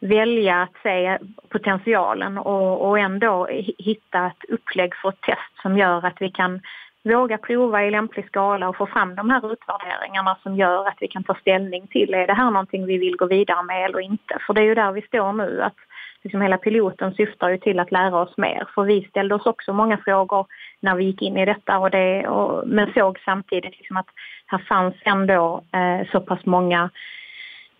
[0.00, 3.46] välja att se potentialen och, och ändå
[3.78, 6.60] hitta ett upplägg för ett test som gör att vi kan
[7.04, 11.08] våga prova i lämplig skala och få fram de här utvärderingarna som gör att vi
[11.08, 14.38] kan ta ställning till är det här någonting vi vill gå vidare med eller inte.
[14.46, 15.62] För det är ju där vi står nu.
[15.62, 15.76] att
[16.24, 18.68] liksom Hela piloten syftar ju till att lära oss mer.
[18.74, 20.46] För vi ställde oss också många frågor
[20.80, 24.08] när vi gick in i detta och det, och, men såg samtidigt liksom att
[24.46, 26.90] här fanns ändå eh, så pass många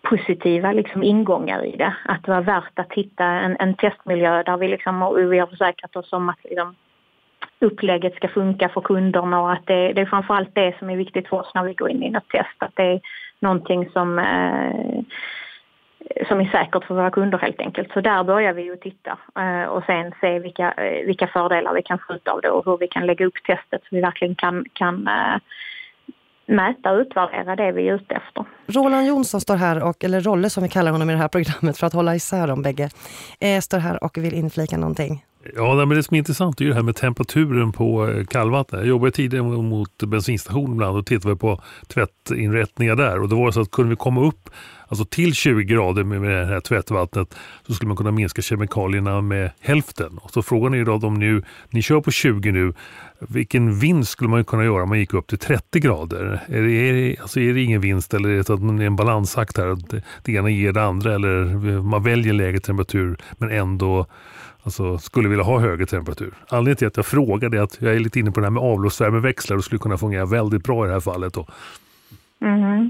[0.01, 1.95] positiva liksom, ingångar i det.
[2.05, 5.95] Att det var värt att hitta en, en testmiljö där vi, liksom, vi har försäkrat
[5.95, 6.75] oss om att liksom,
[7.59, 11.27] upplägget ska funka för kunderna och att det, det är framförallt det som är viktigt
[11.27, 12.55] för oss när vi går in i ett test.
[12.57, 13.01] Att det är
[13.39, 15.03] någonting som, eh,
[16.27, 17.91] som är säkert för våra kunder helt enkelt.
[17.93, 21.81] Så där börjar vi ju titta eh, och sen se vilka, eh, vilka fördelar vi
[21.81, 24.35] kan få ut av det och hur vi kan lägga upp testet så vi verkligen
[24.35, 25.37] kan, kan eh,
[26.45, 28.45] mäta och utvärdera det vi är ute efter.
[28.67, 31.77] Roland Jonsson står här, och, eller Rolle som vi kallar honom i det här programmet
[31.77, 32.89] för att hålla isär dem bägge,
[33.61, 35.23] står här och vill inflika någonting.
[35.53, 38.79] Ja, men det som är intressant är det här med temperaturen på eh, kallvatten.
[38.79, 43.21] Jag jobbade tidigare mot bensinstationen ibland och tittade på tvättinrättningar där.
[43.21, 44.49] Och det var så att kunde vi komma upp
[44.87, 47.35] alltså till 20 grader med det här tvättvattnet
[47.67, 50.17] så skulle man kunna minska kemikalierna med hälften.
[50.17, 52.73] Och så frågan är ju då om ni, ni kör på 20 nu,
[53.19, 56.41] vilken vinst skulle man kunna göra om man gick upp till 30 grader?
[56.47, 58.81] Är det, är det, alltså är det ingen vinst eller är det, så att man
[58.81, 59.67] är en balansakt här?
[59.67, 61.45] Att det ena ger det andra eller
[61.81, 64.05] man väljer lägre temperatur men ändå
[64.65, 66.33] alltså, skulle vilja ha högre temperatur.
[66.49, 68.63] Anledningen till att jag frågar är att jag är lite inne på det här med
[68.63, 71.33] avloppsvärmeväxlar och skulle kunna fungera väldigt bra i det här fallet.
[71.33, 71.45] Då.
[72.41, 72.89] Mm.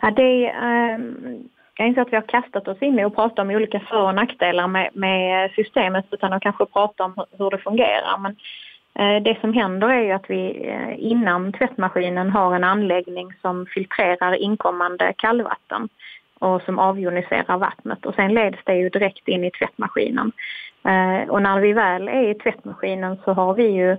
[0.00, 0.98] Ja, det, eh,
[1.76, 4.14] jag inser att vi har kastat oss in i att prata om olika för och
[4.14, 8.18] nackdelar med, med systemet utan att kanske prata om hur det fungerar.
[8.18, 8.36] Men
[8.94, 13.66] eh, det som händer är ju att vi eh, innan tvättmaskinen har en anläggning som
[13.66, 15.88] filtrerar inkommande kallvatten
[16.38, 20.32] och som avjoniserar vattnet och sen leds det ju direkt in i tvättmaskinen.
[20.84, 23.90] Eh, och när vi väl är i tvättmaskinen så har vi ju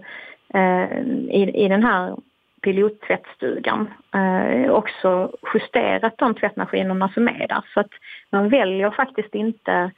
[0.53, 2.15] eh, i, i den här
[2.61, 7.63] pilottvättstugan eh, också justerat de tvättmaskinerna som är där.
[7.73, 7.91] Så att
[8.29, 9.91] man väljer faktiskt inte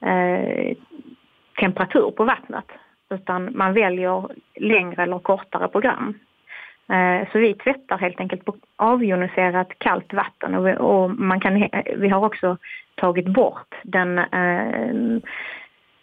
[0.00, 0.76] eh,
[1.60, 2.64] temperatur på vattnet
[3.10, 4.28] utan man väljer
[4.60, 6.14] längre eller kortare program.
[6.88, 11.68] Eh, så vi tvättar helt enkelt på avjoniserat kallt vatten och vi, och man kan,
[11.96, 12.56] vi har också
[12.94, 15.20] tagit bort den eh,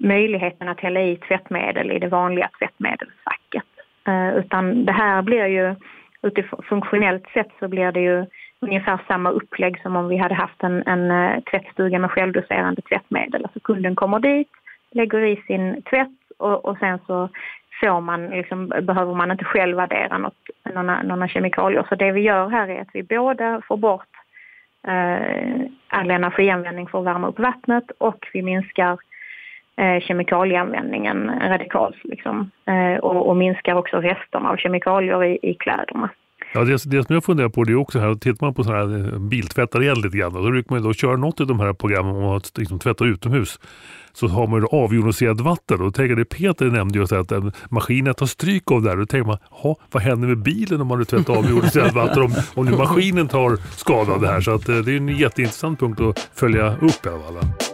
[0.04, 3.64] möjligheten att hälla i tvättmedel i det vanliga tvättmedelsfacket.
[4.08, 5.76] Eh, utan det här blir ju,
[6.22, 8.26] utifrån funktionellt sett så blir det ju
[8.60, 13.44] ungefär samma upplägg som om vi hade haft en, en eh, tvättstuga med självdoserande tvättmedel.
[13.44, 14.52] Alltså kunden kommer dit,
[14.92, 17.30] lägger i sin tvätt och, och sen så
[17.82, 21.86] får man, liksom, behöver man inte själv addera något, några, några kemikalier.
[21.90, 24.08] Så det vi gör här är att vi både får bort
[24.88, 28.98] eh, all energianvändning för att värma upp vattnet och vi minskar
[29.78, 32.52] kemikalieanvändningen radikalt liksom.
[32.68, 36.10] eh, och, och, minskar också resterna av kemikalier i, i kläderna.
[36.54, 38.96] Ja, det, det som jag funderar på det är också här, tittar man på sådana
[38.96, 42.16] här eh, biltvättar lite grann, då brukar man då köra något av de här programmen
[42.16, 43.60] om att liksom tvätta utomhus.
[44.14, 45.82] Så har man ju avjoniserat vatten.
[45.82, 48.98] Och tänker det Peter nämnde ju att eh, maskinen tar stryk av det här.
[48.98, 49.38] Då tänker man,
[49.92, 52.24] vad händer med bilen om man har tvättat avjoniserat vatten?
[52.24, 54.42] Om, om nu maskinen tar skada av det här.
[54.42, 57.73] Så att, eh, det är en jätteintressant punkt att följa upp i alla fall.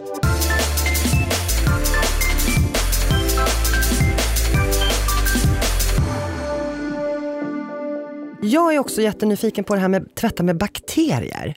[8.42, 11.54] Jag är också jättenyfiken på det här med tvätta med bakterier.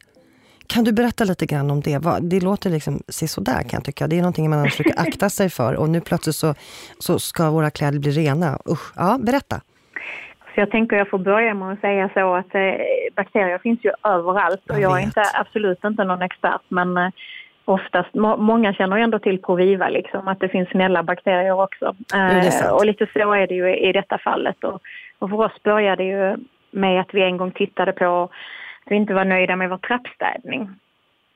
[0.68, 2.00] Kan du berätta lite grann om det?
[2.22, 4.08] Det låter liksom sådär kan jag tycka.
[4.08, 6.54] Det är någonting man försöker akta sig för och nu plötsligt så,
[7.00, 8.60] så ska våra kläder bli rena.
[8.70, 9.62] Usch, ja, berätta.
[10.54, 12.62] Så jag tänker jag får börja med att säga så att eh,
[13.16, 17.10] bakterier finns ju överallt och jag, jag är inte, absolut inte någon expert men eh,
[17.66, 21.96] oftast, må, många känner ju ändå till Proviva liksom, att det finns snälla bakterier också.
[22.14, 24.82] Eh, och lite så är det ju i detta fallet och,
[25.20, 26.38] och för oss började det ju
[26.74, 28.24] med att vi en gång tittade på
[28.86, 30.70] att vi inte var nöjda med vår trappstädning.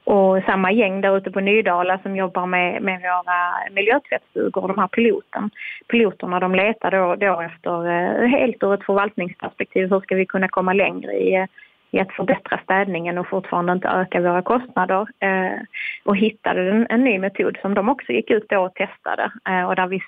[0.04, 4.88] Och samma gäng där ute på Nydala som jobbar med, med våra miljötvättstugor, de här
[4.88, 5.50] piloten,
[5.88, 10.47] piloterna, de letar då, då efter, eh, helt ur ett förvaltningsperspektiv, hur ska vi kunna
[10.47, 11.47] komma längre i,
[11.91, 15.08] i att förbättra städningen och fortfarande inte öka våra kostnader.
[15.19, 15.60] Eh,
[16.04, 19.63] och hittade en, en, ny metod som de också gick ut då och testade eh,
[19.63, 20.02] och där vi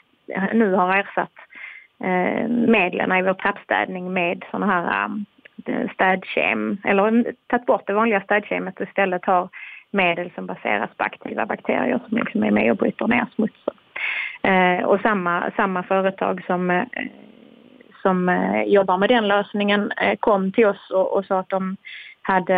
[0.54, 1.34] nu har ersatt
[2.04, 5.26] Eh, medlen i vår trappstädning med sådana här um,
[5.94, 9.50] städkem, eller tagit bort det vanliga städkemet och istället har
[9.92, 13.74] medel som baseras på aktiva bakterier som liksom är med och bryter ner smutsen.
[14.42, 16.84] Eh, och samma, samma företag som, eh,
[18.02, 21.78] som jobbar med den lösningen kom till oss och, och sa att de
[22.22, 22.56] hade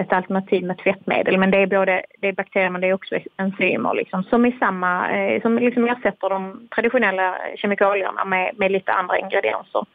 [0.00, 1.38] ett alternativ med tvättmedel.
[1.38, 4.58] Men det är både det är bakterier men det är också enzymer liksom, som, är
[4.58, 9.86] samma, eh, som liksom ersätter de traditionella kemikalierna med, med lite andra ingredienser.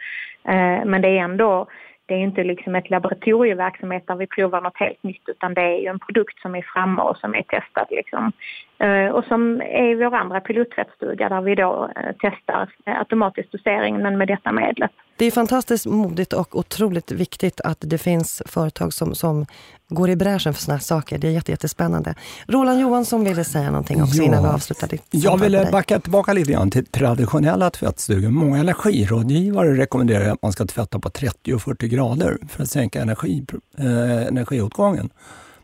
[0.43, 1.67] Eh, men det är ändå
[2.05, 5.77] det är inte liksom ett laboratorieverksamhet där vi provar något helt nytt utan det är
[5.77, 7.87] ju en produkt som är framme och som är testad.
[7.89, 8.31] Liksom.
[8.79, 14.17] Eh, och som är vår andra pilottvättstuga där vi då eh, testar automatisk dosering men
[14.17, 14.91] med detta medlet.
[15.17, 19.45] Det är fantastiskt modigt och otroligt viktigt att det finns företag som, som
[19.89, 21.17] går i bräschen för såna här saker.
[21.17, 22.15] Det är jätte, jättespännande.
[22.47, 26.33] Roland Johansson ville säga någonting också ja, innan vi avslutar ditt Jag ville backa tillbaka
[26.33, 28.29] lite grann till traditionella tvättstugor.
[28.29, 33.01] Många energirådgivare rekommenderar att man ska tvätta på 30 och 40 grader för att sänka
[33.01, 33.45] energi,
[33.77, 35.09] eh, energiåtgången.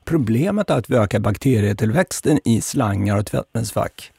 [0.06, 4.12] Problemet är att vi ökar bakterietillväxten i slangar och tvättmedelsfack.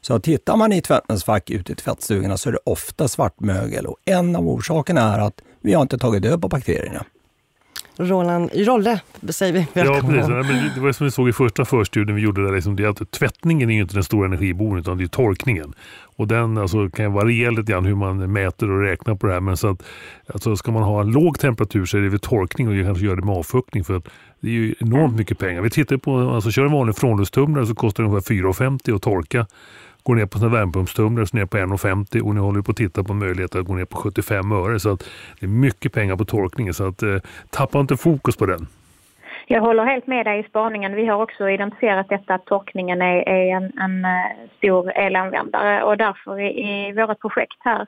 [0.00, 4.36] Så tittar man i tvättmedelsfack ute i tvättstugorna så är det ofta svartmögel och en
[4.36, 7.04] av orsakerna är att vi har inte tagit död på bakterierna.
[7.96, 9.66] Roland Rolle, säger vi.
[9.72, 10.16] Välkommen.
[10.16, 10.74] Ja, precis.
[10.74, 12.52] Det var som vi såg i första förstudien vi gjorde där.
[12.52, 15.74] Liksom det att tvättningen är ju inte den stora energiboven utan det är torkningen.
[16.16, 19.40] Och den alltså, kan variera lite grann hur man mäter och räknar på det här.
[19.40, 19.82] Men så att,
[20.26, 23.16] alltså, ska man ha en låg temperatur så är det vid torkning och kanske gör
[23.16, 23.84] det med avfuktning.
[23.84, 24.08] För att
[24.40, 25.62] det är ju enormt mycket pengar.
[25.62, 29.46] Vi tittar på, alltså kör en vanlig frånluftstumlare så kostar det ungefär 4,50 att torka
[30.02, 33.04] går ner på sina värmepumpstumlare så ner på 1,50 och ni håller på att titta
[33.04, 34.80] på möjligheten att gå ner på 75 öre.
[34.80, 35.10] Så att
[35.40, 37.16] det är mycket pengar på torkningen så att, eh,
[37.50, 38.66] tappa inte fokus på den.
[39.46, 40.94] Jag håller helt med dig i spaningen.
[40.94, 45.96] Vi har också identifierat detta att torkningen är, är en, en, eh, stor elanvändare och
[45.96, 47.86] därför i, i vårt projekt här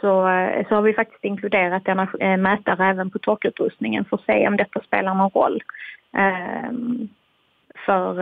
[0.00, 4.24] så, eh, så har vi faktiskt inkluderat energi, eh, mätare även på torkutrustningen för att
[4.24, 5.62] se om detta spelar någon roll.
[6.16, 7.08] Ehm,
[7.86, 8.14] för,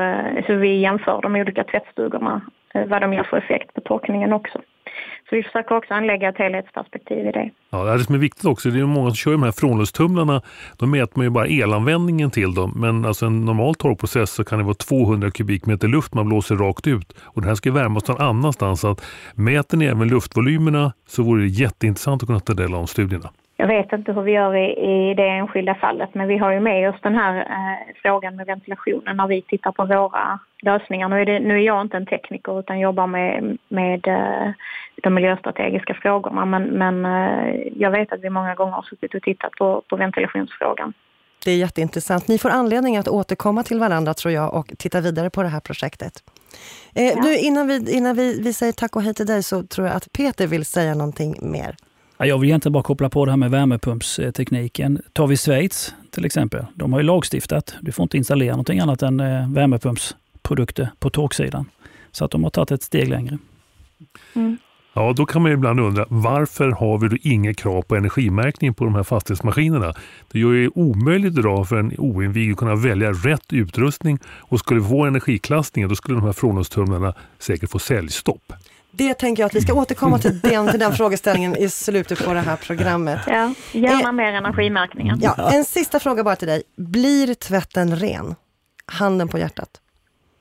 [0.46, 2.40] så vi jämför de olika tvättstugorna
[2.74, 4.60] Eh, vad de ger för effekt på torkningen också.
[5.28, 7.50] Så vi försöker också anlägga ett helhetsperspektiv i det.
[7.70, 10.42] Ja, det som är viktigt också, det är många som kör de här frånluftstumlarna,
[10.78, 12.72] då mäter man ju bara elanvändningen till dem.
[12.76, 16.86] Men alltså en normal torkprocess så kan det vara 200 kubikmeter luft man blåser rakt
[16.86, 17.12] ut.
[17.22, 18.80] Och det här ska värmas någon annanstans.
[18.80, 19.04] Så att
[19.34, 23.30] mäter ni även luftvolymerna så vore det jätteintressant att kunna ta del av studierna.
[23.60, 26.60] Jag vet inte hur vi gör i, i det enskilda fallet men vi har ju
[26.60, 31.08] med oss den här eh, frågan med ventilationen när vi tittar på våra lösningar.
[31.08, 34.52] Nu är, det, nu är jag inte en tekniker utan jobbar med, med eh,
[35.02, 39.22] de miljöstrategiska frågorna men, men eh, jag vet att vi många gånger har suttit och
[39.22, 40.92] tittat på, på ventilationsfrågan.
[41.44, 42.28] Det är jätteintressant.
[42.28, 45.60] Ni får anledning att återkomma till varandra tror jag och titta vidare på det här
[45.60, 46.12] projektet.
[46.94, 47.22] Eh, ja.
[47.22, 49.96] du, innan vi, innan vi, vi säger tack och hej till dig så tror jag
[49.96, 51.76] att Peter vill säga någonting mer.
[52.26, 55.02] Jag vill egentligen bara koppla på det här med värmepumpstekniken.
[55.12, 56.66] Tar vi Schweiz till exempel.
[56.74, 57.74] De har ju lagstiftat.
[57.80, 61.64] Du får inte installera någonting annat än eh, värmepumpsprodukter på torksidan.
[62.12, 63.38] Så att de har tagit ett steg längre.
[64.34, 64.56] Mm.
[64.92, 68.84] Ja, då kan man ibland undra varför har vi då inga krav på energimärkning på
[68.84, 69.94] de här fastighetsmaskinerna?
[70.32, 74.80] Det gör det omöjligt idag för en oinvigd att kunna välja rätt utrustning och skulle
[74.80, 78.52] vi få energiklassningen då skulle de här frånluftstumlarna säkert få säljstopp.
[78.90, 82.32] Det tänker jag att vi ska återkomma till den, till den frågeställningen i slutet på
[82.32, 83.20] det här programmet.
[83.26, 85.16] Ja, gärna eh, mer energimärkningar.
[85.20, 86.62] Ja, en sista fråga bara till dig.
[86.76, 88.34] Blir tvätten ren?
[88.86, 89.80] Handen på hjärtat.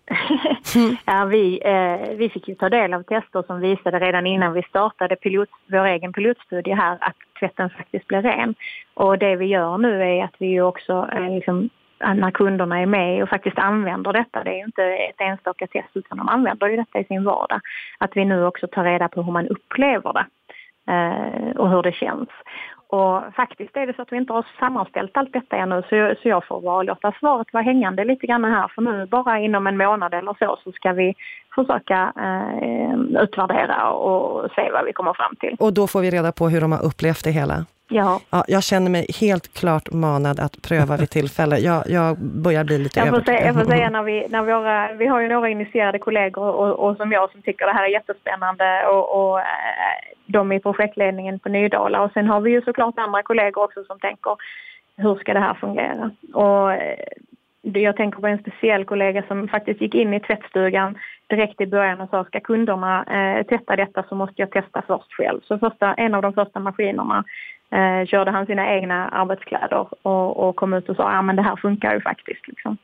[1.06, 4.64] ja, vi, eh, vi fick ju ta del av tester som visade redan innan vi
[4.64, 8.56] startade pilot, vår egen pilotstudie här att tvätten faktiskt blir ren.
[8.94, 13.24] Och det vi gör nu är att vi också eh, liksom, när kunderna är med
[13.24, 16.76] och faktiskt använder detta, det är ju inte ett enstaka test utan de använder ju
[16.76, 17.62] detta i sin vardag,
[17.98, 20.26] att vi nu också tar reda på hur man upplever det
[20.94, 22.30] eh, och hur det känns.
[22.92, 26.18] Och faktiskt är det så att vi inte har sammanställt allt detta ännu så jag,
[26.18, 29.68] så jag får bara låta svaret vara hängande lite grann här för nu bara inom
[29.68, 31.16] en månad eller så så ska vi
[31.56, 35.56] försöka eh, utvärdera och se vad vi kommer fram till.
[35.60, 37.66] Och då får vi reda på hur de har upplevt det hela?
[37.90, 38.20] Ja.
[38.30, 38.44] ja.
[38.48, 41.58] Jag känner mig helt klart manad att pröva vid tillfälle.
[41.58, 44.94] Jag, jag börjar bli lite jag får, säga, jag får säga när vi, när våra,
[44.94, 47.90] vi har ju några initierade kollegor och, och som jag som tycker det här är
[47.90, 49.46] jättespännande och, och eh,
[50.26, 54.00] de i projektledningen på Nydala och sen har vi ju såklart andra kollegor också som
[54.00, 54.36] tänker
[54.98, 56.12] hur ska det här fungera?
[56.34, 57.00] Och eh,
[57.62, 60.98] jag tänker på en speciell kollega som faktiskt gick in i tvättstugan
[61.28, 65.14] direkt i början och sa ska kunderna eh, testa detta så måste jag testa först
[65.14, 65.42] själv.
[65.44, 67.24] Så första, en av de första maskinerna
[67.72, 71.42] eh, körde han sina egna arbetskläder och, och kom ut och sa att ja, det
[71.42, 72.48] här funkar ju faktiskt.
[72.48, 72.78] Liksom.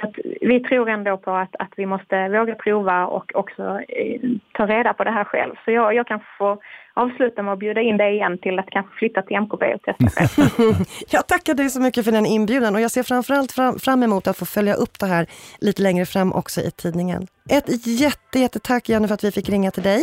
[0.00, 4.20] Så att vi tror ändå på att, att vi måste våga prova och också eh,
[4.52, 5.54] ta reda på det här själv.
[5.64, 6.58] Så jag, jag kan få
[6.94, 10.10] avsluta med att bjuda in dig igen till att kanske flytta till MKB och testa
[10.10, 10.74] själv.
[11.10, 14.26] jag tackar dig så mycket för den inbjudan och jag ser framförallt fram, fram emot
[14.26, 15.26] att få följa upp det här
[15.60, 17.26] lite längre fram också i tidningen.
[17.50, 20.02] Ett jätte, jättetack Jenny för att vi fick ringa till dig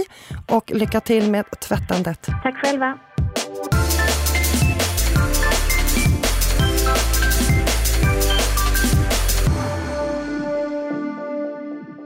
[0.52, 2.28] och lycka till med tvättandet.
[2.44, 2.98] Tack själva.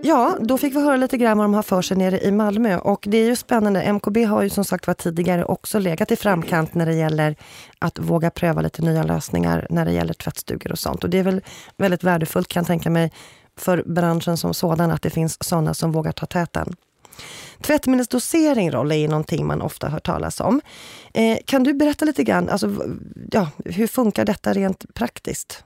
[0.03, 2.77] Ja, då fick vi höra lite grann vad de har för sig nere i Malmö.
[2.77, 3.93] Och det är ju spännande.
[3.93, 7.35] MKB har ju som sagt var tidigare också legat i framkant när det gäller
[7.79, 11.03] att våga pröva lite nya lösningar när det gäller tvättstugor och sånt.
[11.03, 11.41] Och det är väl
[11.77, 13.11] väldigt värdefullt kan jag tänka mig
[13.57, 16.75] för branschen som sådan att det finns sådana som vågar ta täten.
[17.61, 20.61] Tvättmedelsdosering Rolle är någonting man ofta hör talas om.
[21.13, 22.75] Eh, kan du berätta lite grann, alltså,
[23.31, 25.63] ja, hur funkar detta rent praktiskt?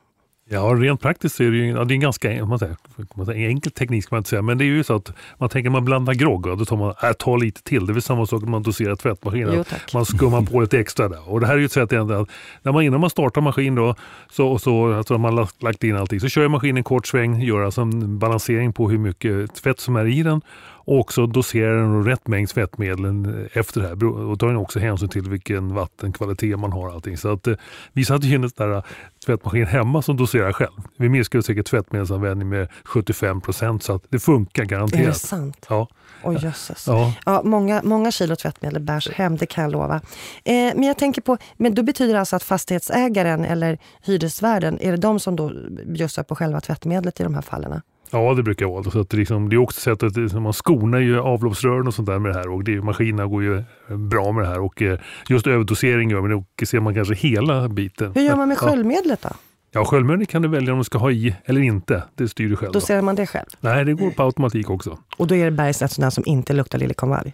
[0.49, 2.75] Ja, rent praktiskt så är det ju ja, det är en ganska man säger,
[3.15, 4.41] man säger, enkel teknik, ska man inte säga.
[4.41, 7.11] men det är ju så att man tänker man blandar grogg, då tar man äh,
[7.11, 7.85] ta lite till.
[7.85, 9.65] Det är väl samma sak när man doserar tvättmaskinen.
[9.93, 11.29] man skummar på lite extra där.
[11.29, 12.29] Och det här är ju ett sätt att
[12.61, 13.95] när man, innan man startar maskin då,
[14.31, 17.61] så, så alltså man lagt, lagt in allting, så kör maskinen en kort sväng, gör
[17.61, 20.41] alltså en balansering på hur mycket tvätt som är i den
[20.85, 24.05] och också doserar den rätt mängd tvättmedel efter det här.
[24.05, 26.89] Och tar också hänsyn till vilken vattenkvalitet man har.
[26.89, 27.17] Allting.
[27.17, 27.55] Så att, eh,
[27.93, 28.83] vi satte in en där
[29.25, 30.71] tvättmaskin hemma som doserar själv.
[30.97, 35.03] Vi minskade säkert tvättmedelsanvändning med 75 procent så att det funkar garanterat.
[35.03, 35.65] Är det sant?
[35.69, 35.87] Ja.
[36.23, 36.87] Oj jösses.
[36.87, 37.13] Ja.
[37.25, 39.95] Ja, många, många kilo tvättmedel bärs hem, det kan jag lova.
[40.43, 44.91] Eh, men jag tänker på, men då betyder det alltså att fastighetsägaren eller hyresvärden, är
[44.91, 45.51] det de som då
[45.85, 47.81] bjussar på själva tvättmedlet i de här fallen?
[48.15, 48.83] Ja, det brukar vara.
[48.83, 52.05] Så att det, liksom, det är också sätt att man skonar ju avloppsrören och sånt
[52.05, 54.99] där med det här och det, maskinerna går ju bra med det här och eh,
[55.29, 58.11] just överdosering gör man det ser man kanske hela biten.
[58.15, 59.29] Hur gör man med sköljmedlet då?
[59.71, 62.03] Ja, sköljmedlet kan du välja om du ska ha i eller inte.
[62.15, 62.71] Det styr du själv.
[62.71, 63.45] Då ser man det själv?
[63.59, 64.97] Nej, det går på automatik också.
[65.17, 67.33] Och då är det bergsätt sådana som inte luktar liljekonvalj?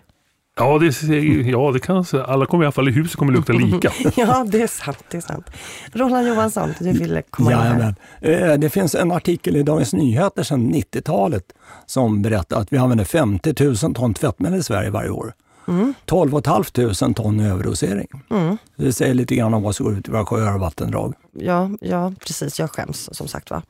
[0.62, 1.02] Ja, det,
[1.50, 3.92] ja, det kan alla kommer i alla fall i huset kommer lukta lika.
[4.16, 5.04] ja, det är sant.
[5.12, 5.46] Det är sant.
[5.94, 7.96] Roland Johansson, du ville komma ja, in här.
[8.22, 11.44] Eh, det finns en artikel i Dagens Nyheter sedan 90-talet
[11.86, 15.34] som berättar att vi använder 50 000 ton tvättmedel i Sverige varje år.
[15.68, 15.94] Mm.
[16.06, 18.08] 12 500 ton överdosering.
[18.30, 18.58] Mm.
[18.76, 21.14] Det säger lite grann om vad som går ut i våra sjöar och vattendrag.
[21.32, 22.60] Ja, ja, precis.
[22.60, 23.62] Jag skäms som sagt var.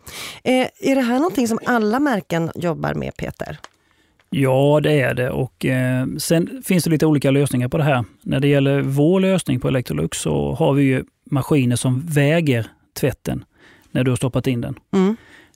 [0.43, 3.59] Eh, är det här någonting som alla märken jobbar med, Peter?
[4.34, 5.29] Ja, det är det.
[5.29, 8.05] Och, eh, sen finns det lite olika lösningar på det här.
[8.21, 13.45] När det gäller vår lösning på Electrolux så har vi ju maskiner som väger tvätten
[13.91, 14.79] när du har stoppat in den.
[14.91, 15.15] Mm.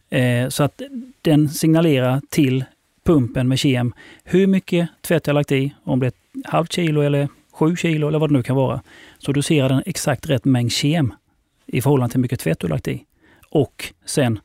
[0.09, 0.81] Eh, så att
[1.21, 2.65] den signalerar till
[3.05, 7.01] pumpen med kem hur mycket tvätt jag lagt i, om det är ett halvt kilo
[7.01, 8.81] eller sju kilo eller vad det nu kan vara.
[9.17, 11.13] Så du ser den exakt rätt mängd kem
[11.65, 13.03] i förhållande till hur mycket tvätt du lagt i.
[13.49, 14.39] Och sen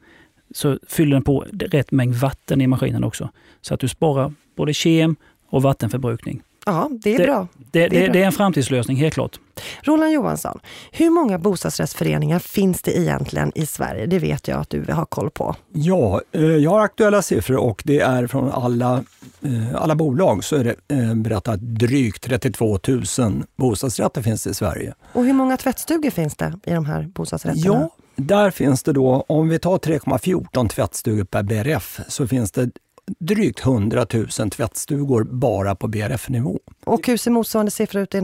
[0.55, 3.31] så fyller den på rätt mängd vatten i maskinen också.
[3.61, 5.17] Så att du sparar både kem
[5.49, 6.43] och vattenförbrukning.
[6.67, 7.49] Ja, det är det, bra.
[7.71, 9.41] Det, det, det, är en framtidslösning, helt klart.
[9.83, 10.61] Roland Johansson,
[10.93, 14.07] hur många bostadsrättsföreningar finns det egentligen i Sverige?
[14.07, 15.57] Det vet jag att du har koll på.
[15.73, 19.05] Ja, eh, jag har aktuella siffror och det är från alla,
[19.43, 22.79] eh, alla bolag så är det eh, berättat drygt 32
[23.19, 24.95] 000 bostadsrätter finns det i Sverige.
[25.13, 27.65] Och hur många tvättstugor finns det i de här bostadsrätterna?
[27.67, 27.91] Ja,
[28.27, 32.71] där finns det då, om vi tar 3,14 tvättstugor per BRF, så finns det
[33.19, 34.07] drygt 100
[34.39, 36.59] 000 tvättstugor bara på BRF-nivå.
[36.85, 38.15] Och hur ser motsvarande siffror ut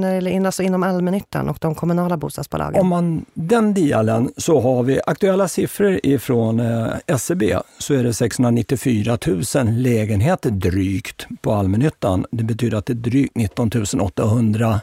[0.46, 2.80] alltså inom allmännyttan och de kommunala bostadsbolagen?
[2.80, 8.04] Om man den delen så har vi aktuella siffror ifrån eh, SCB e så är
[8.04, 9.42] det 694 000
[9.72, 12.26] lägenheter drygt på allmännyttan.
[12.30, 13.70] Det betyder att det är drygt 19
[14.00, 14.80] 800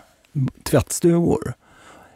[0.64, 1.54] tvättstugor.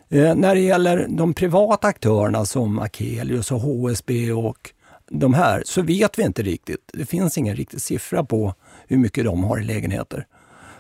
[0.09, 4.71] Eh, när det gäller de privata aktörerna som Akelius och HSB och
[5.09, 6.89] de här så vet vi inte riktigt.
[6.93, 8.53] Det finns ingen riktig siffra på
[8.87, 10.25] hur mycket de har i lägenheter.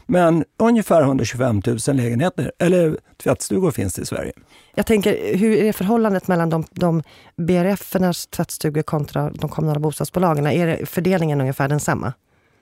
[0.05, 4.31] Men ungefär 125 000 lägenheter, eller tvättstugor finns det i Sverige.
[4.75, 7.03] Jag tänker, hur är förhållandet mellan de, de
[7.37, 10.47] BRF-ernas tvättstugor kontra de kommunala bostadsbolagen?
[10.47, 12.13] Är fördelningen ungefär densamma?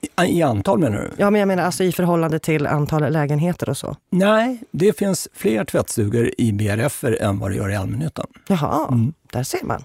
[0.05, 1.11] I, I antal menar du?
[1.17, 3.95] Ja, men jag menar alltså i förhållande till antal lägenheter och så.
[4.09, 8.27] Nej, det finns fler tvättstugor i BRF än vad det gör i allmännyttan.
[8.47, 9.13] Jaha, mm.
[9.31, 9.83] där ser man.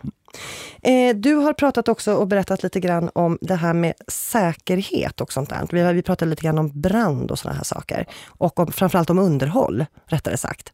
[0.83, 5.33] Eh, du har pratat också och berättat lite grann om det här med säkerhet och
[5.33, 5.67] sånt där.
[5.71, 8.07] Vi, vi pratade lite grann om brand och såna här saker.
[8.27, 10.73] Och om, framförallt om underhåll, rättare sagt.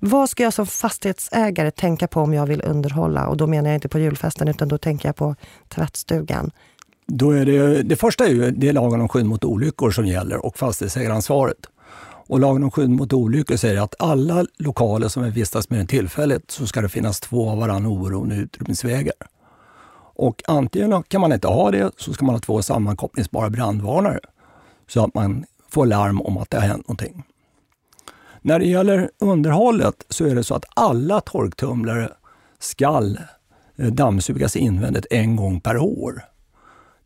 [0.00, 3.26] Vad ska jag som fastighetsägare tänka på om jag vill underhålla?
[3.26, 5.34] Och då menar jag inte på julfesten, utan då tänker jag på
[5.68, 6.50] tvättstugan.
[7.12, 10.06] Då är det, det första är ju det är lagen om skydd mot olyckor som
[10.06, 11.66] gäller och fastighetsägaransvaret.
[12.26, 15.86] Och lagen om skydd mot olyckor säger att alla lokaler som är vistas med den
[15.86, 19.14] tillfälligt så ska det finnas två av varandra oberoende utrymningsvägar.
[20.14, 24.20] Och antingen kan man inte ha det så ska man ha två sammankopplingsbara brandvarnare
[24.88, 27.22] så att man får larm om att det har hänt någonting.
[28.42, 32.08] När det gäller underhållet så är det så att alla torktumlare
[32.58, 33.18] skall
[33.76, 36.22] eh, dammsugas invändigt en gång per år.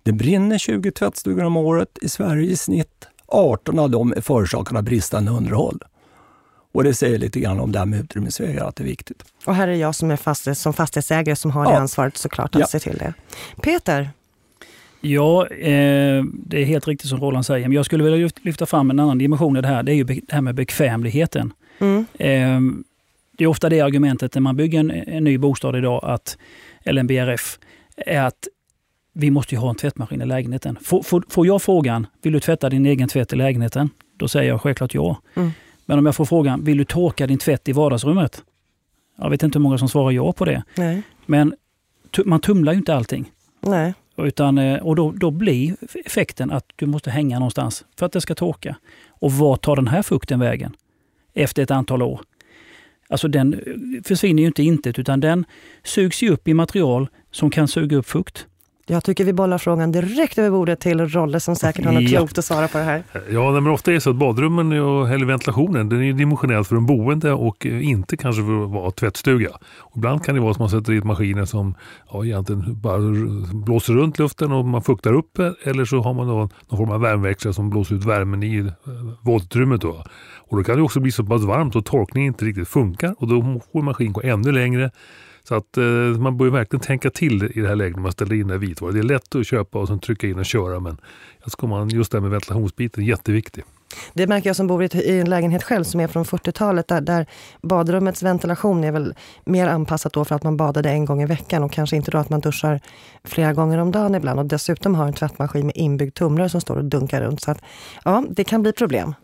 [0.03, 4.79] Det brinner 20 tvättstugor om året i Sverige i snitt 18 av dem är förorsakade
[4.79, 5.79] av bristande underhåll.
[6.73, 9.25] Och det säger lite grann om det här med utrymningsvägar, att det är viktigt.
[9.45, 11.71] Och här är jag som är fastighet, som fastighetsägare som har ja.
[11.71, 12.67] det ansvaret såklart att ja.
[12.67, 13.15] se till det.
[13.63, 14.11] Peter?
[15.01, 17.69] Ja, eh, det är helt riktigt som Roland säger.
[17.69, 19.83] Men jag skulle vilja lyfta fram en annan dimension i det här.
[19.83, 21.53] Det är ju det här med bekvämligheten.
[21.79, 22.07] Mm.
[22.19, 22.85] Eh,
[23.39, 26.39] det är ofta det argumentet när man bygger en, en, ny bostad idag, att,
[26.85, 27.59] eller en BRF,
[27.97, 28.49] är att
[29.13, 30.79] vi måste ju ha en tvättmaskin i lägenheten.
[30.83, 33.91] Får, får, får, jag frågan, vill du tvätta din egen tvätt i lägenheten?
[34.17, 35.21] Då säger jag självklart ja.
[35.35, 35.51] Mm.
[35.87, 38.43] Men om jag får frågan, vill du torka din tvätt i vardagsrummet?
[39.19, 40.63] Jag vet inte hur många som svarar ja på det.
[40.75, 41.03] Nej.
[41.27, 41.55] Men
[42.25, 43.31] man tumlar ju inte allting.
[43.61, 43.95] Nej.
[44.17, 48.21] Utan, eh, och då, då blir effekten att du måste hänga någonstans för att det
[48.21, 48.77] ska torka.
[49.09, 50.77] Och var tar den här fukten vägen?
[51.35, 52.21] Efter ett antal år.
[53.09, 53.61] Alltså den
[54.05, 55.45] försvinner ju inte intet utan den
[55.85, 58.47] sugs upp i material som kan suga upp fukt.
[58.87, 62.19] Jag tycker vi bollar frågan direkt över bordet till Rolle som säkert har något ja.
[62.19, 63.03] klokt att svara på det här.
[63.31, 66.77] Ja, men ofta är det så att badrummen och, eller ventilationen den är dimensionerad för
[66.77, 69.51] en boende och inte kanske för att vara tvättstuga.
[69.79, 71.75] Och ibland kan det vara som att man sätter dit maskiner som
[72.13, 72.99] ja, egentligen bara
[73.53, 76.35] blåser runt luften och man fuktar upp eller så har man då
[76.69, 78.73] någon form av värmeväxlare som blåser ut värmen i eh,
[79.21, 79.81] våtutrymmet.
[79.81, 80.05] Då.
[80.49, 83.29] Och då kan det också bli så pass varmt och torkningen inte riktigt funkar och
[83.29, 84.91] då får maskinen gå ännu längre
[85.53, 85.85] så att eh,
[86.21, 88.93] man bör verkligen tänka till i det här läget när man ställer in det vitvaror.
[88.93, 90.97] Det är lätt att köpa och sen trycka in och köra men
[91.45, 93.65] jag man, just det här med ventilationsbiten är jätteviktig.
[94.13, 97.27] Det märker jag som bor i en lägenhet själv som är från 40-talet där, där
[97.63, 101.63] badrummets ventilation är väl mer anpassat då för att man badade en gång i veckan
[101.63, 102.81] och kanske inte då att man duschar
[103.25, 106.77] flera gånger om dagen ibland och dessutom har en tvättmaskin med inbyggd tumlare som står
[106.77, 107.43] och dunkar runt.
[107.43, 107.63] Så att,
[108.05, 109.15] ja, det kan bli problem.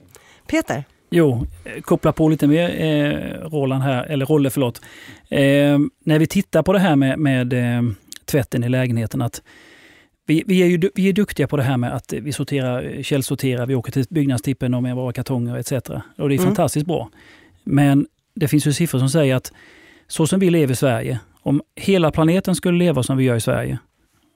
[0.47, 0.85] Peter?
[1.11, 1.47] Jo,
[1.83, 4.81] koppla på lite mer eh, Roland här, eller Rolle förlåt.
[5.29, 7.83] Eh, när vi tittar på det här med, med eh,
[8.25, 9.43] tvätten i lägenheten, att
[10.27, 13.67] vi, vi, är ju vi är duktiga på det här med att vi sorterar, källsorterar,
[13.67, 15.73] vi åker till byggnadstippen och med våra kartonger etc.
[15.73, 16.45] Och det är mm.
[16.45, 17.11] fantastiskt bra.
[17.65, 19.53] Men det finns ju siffror som säger att
[20.07, 23.41] så som vi lever i Sverige, om hela planeten skulle leva som vi gör i
[23.41, 23.79] Sverige,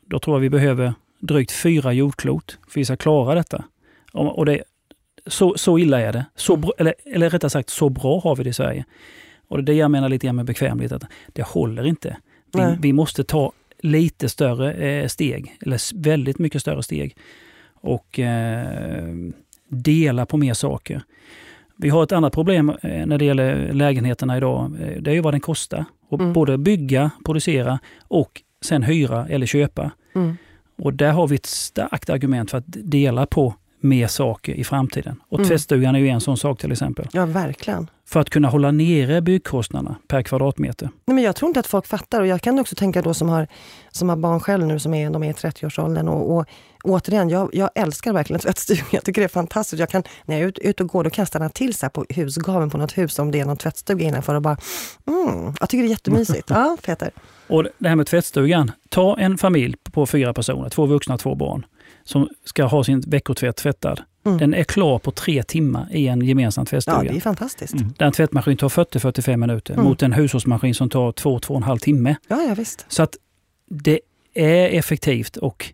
[0.07, 3.65] då tror jag vi behöver drygt fyra jordklot för att vi ska klara detta.
[4.13, 4.63] Och det,
[5.27, 6.25] så, så illa är det.
[6.35, 8.85] Så bra, eller, eller rättare sagt, så bra har vi det i Sverige.
[9.49, 12.17] Och det är det jag menar lite grann med bekvämlighet, att det håller inte.
[12.53, 17.17] Vi, vi måste ta lite större eh, steg, eller väldigt mycket större steg.
[17.75, 19.15] Och eh,
[19.69, 21.03] dela på mer saker.
[21.77, 24.77] Vi har ett annat problem eh, när det gäller lägenheterna idag.
[24.81, 25.85] Eh, det är ju vad den kostar.
[26.09, 26.33] Och mm.
[26.33, 29.91] Både bygga, producera och sen hyra eller köpa.
[30.15, 30.37] Mm.
[30.79, 35.23] Och där har vi ett starkt argument för att dela på mer saker i framtiden.
[35.29, 35.49] Och mm.
[35.49, 37.09] tvättstugan är ju en sån sak till exempel.
[37.13, 37.91] Ja, verkligen.
[38.09, 40.91] För att kunna hålla nere byggkostnaderna per kvadratmeter.
[41.05, 43.29] Nej, men jag tror inte att folk fattar och jag kan också tänka då som
[43.29, 43.47] har,
[43.91, 46.47] som har barn själv nu som är, de är i 30-årsåldern och, och
[46.85, 48.87] återigen, jag, jag älskar verkligen tvättstugan.
[48.91, 49.81] Jag tycker det är fantastiskt.
[49.81, 51.89] Jag kan, när jag är ute ut och går, då kan jag stanna till så
[51.89, 54.57] på husgaven på något hus om det är någon tvättstuga innanför och bara,
[55.07, 56.51] mm, jag tycker det är jättemysigt.
[56.51, 57.11] Ja, Peter?
[57.47, 58.71] Och det här med tvättstugan.
[58.89, 61.67] Ta en familj på fyra personer, två vuxna och två barn,
[62.05, 64.01] som ska ha sin veckotvätt tvättad.
[64.27, 64.39] Mm.
[64.39, 67.05] Den är klar på tre timmar i en gemensam tvättstuga.
[67.05, 67.75] Ja, det är fantastiskt.
[67.75, 67.95] Mm.
[67.99, 69.87] Där en tvättmaskin tar 40-45 minuter mm.
[69.87, 72.17] mot en hushållsmaskin som tar 2-2,5 timme.
[72.29, 72.85] Ja, ja, visst.
[72.89, 73.17] Så att
[73.69, 74.01] det
[74.35, 75.73] är effektivt och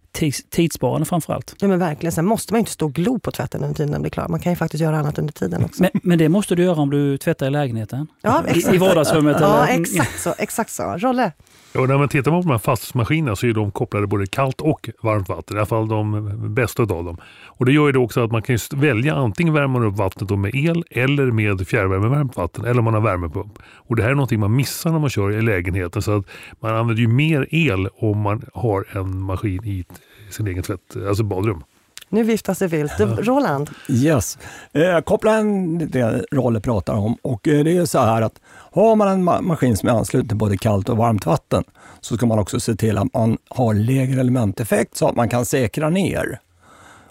[0.50, 1.54] tidssparande framförallt.
[1.58, 2.12] Ja men verkligen.
[2.12, 4.28] Sen måste man inte stå och glo på tvätten under tiden den blir klar.
[4.28, 5.82] Man kan ju faktiskt göra annat under tiden också.
[5.82, 8.06] Men, men det måste du göra om du tvättar i lägenheten?
[8.22, 8.74] Ja, exakt.
[8.74, 9.36] I vardagsrummet?
[9.40, 9.80] Ja, eller?
[9.80, 10.34] exakt så.
[10.38, 10.82] Exakt så.
[10.82, 11.32] Rolle?
[11.72, 14.90] Ja, när man tittar på de här fastighetsmaskinerna så är de kopplade både kallt och
[15.02, 15.56] varmt vatten.
[15.56, 17.16] I alla fall de bästa av dem.
[17.44, 20.54] Och det gör ju det också att man kan välja antingen värma upp vattnet med
[20.54, 23.58] el eller med fjärrvärmevärmt vatten eller om man har värmepump.
[23.74, 26.24] Och det här är någonting man missar när man kör i lägenheten så att
[26.60, 29.84] man använder ju mer el om man har en maskin i
[30.30, 31.64] sin egen tvätt, alltså badrum.
[32.10, 33.00] Nu viftas det vilt.
[33.00, 33.70] Roland?
[33.88, 34.38] Yes.
[34.72, 37.16] Eh, koppla en det Rolle pratar om.
[37.22, 38.40] Och eh, det är så här att
[38.72, 41.64] har man en ma maskin som är ansluten till både kallt och varmt vatten
[42.00, 45.44] så ska man också se till att man har lägre elementeffekt så att man kan
[45.44, 46.40] säkra ner.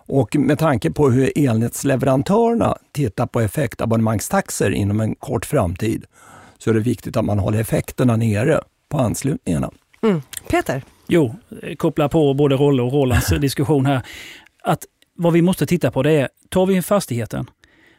[0.09, 6.05] Och med tanke på hur elnätsleverantörerna tittar på effektabonnemangstaxor inom en kort framtid
[6.57, 9.71] så är det viktigt att man håller effekterna nere på anslutningarna.
[10.01, 10.21] Mm.
[10.49, 10.83] Peter?
[11.07, 11.35] Jo,
[11.77, 14.01] koppla på både Rolle och Rolands diskussion här.
[14.63, 14.85] Att
[15.15, 17.49] vad vi måste titta på det är, tar vi fastigheten,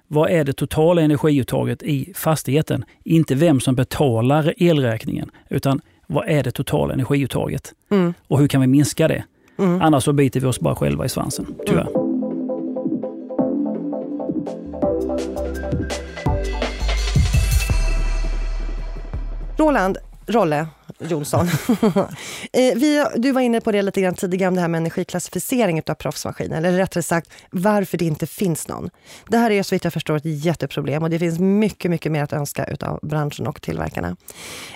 [0.07, 2.85] vad är det totala energiuttaget i fastigheten?
[3.05, 7.73] Inte vem som betalar elräkningen, utan vad är det totala energiuttaget?
[7.91, 8.15] Mm.
[8.29, 9.25] Och hur kan vi minska det?
[9.59, 9.83] Mm.
[9.83, 11.89] Annars så biter vi oss bara själva i svansen, tyvärr.
[11.89, 12.09] Mm.
[19.59, 20.67] Roland, Rolle,
[21.01, 21.49] Jonsson.
[22.53, 25.83] Eh, vi, du var inne på det lite grann tidigare om det här med energiklassificering
[25.87, 26.57] av proffsmaskiner.
[26.57, 28.91] Eller rättare sagt, varför det inte finns någon.
[29.29, 32.23] Det här är så vitt jag förstår ett jätteproblem och det finns mycket, mycket mer
[32.23, 34.17] att önska utav branschen och tillverkarna.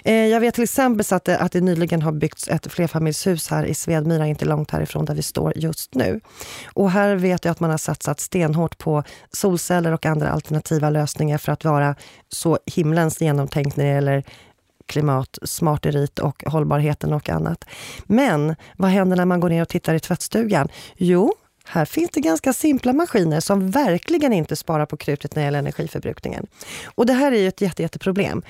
[0.04, 3.64] Eh, jag vet till exempel att det, att det nyligen har byggts ett flerfamiljshus här
[3.64, 6.20] i Svedmyra, inte långt härifrån där vi står just nu.
[6.74, 11.38] Och här vet jag att man har satsat stenhårt på solceller och andra alternativa lösningar
[11.38, 11.96] för att vara
[12.28, 14.24] så himlens genomtänkt när det gäller
[14.86, 17.64] klimat, smarterit och hållbarheten och annat.
[18.04, 20.68] Men vad händer när man går ner och tittar i tvättstugan?
[20.96, 25.44] Jo, här finns det ganska simpla maskiner som verkligen inte sparar på krutet när det
[25.44, 26.46] gäller energiförbrukningen.
[26.84, 28.42] Och det här är ju ett jätte, jätteproblem.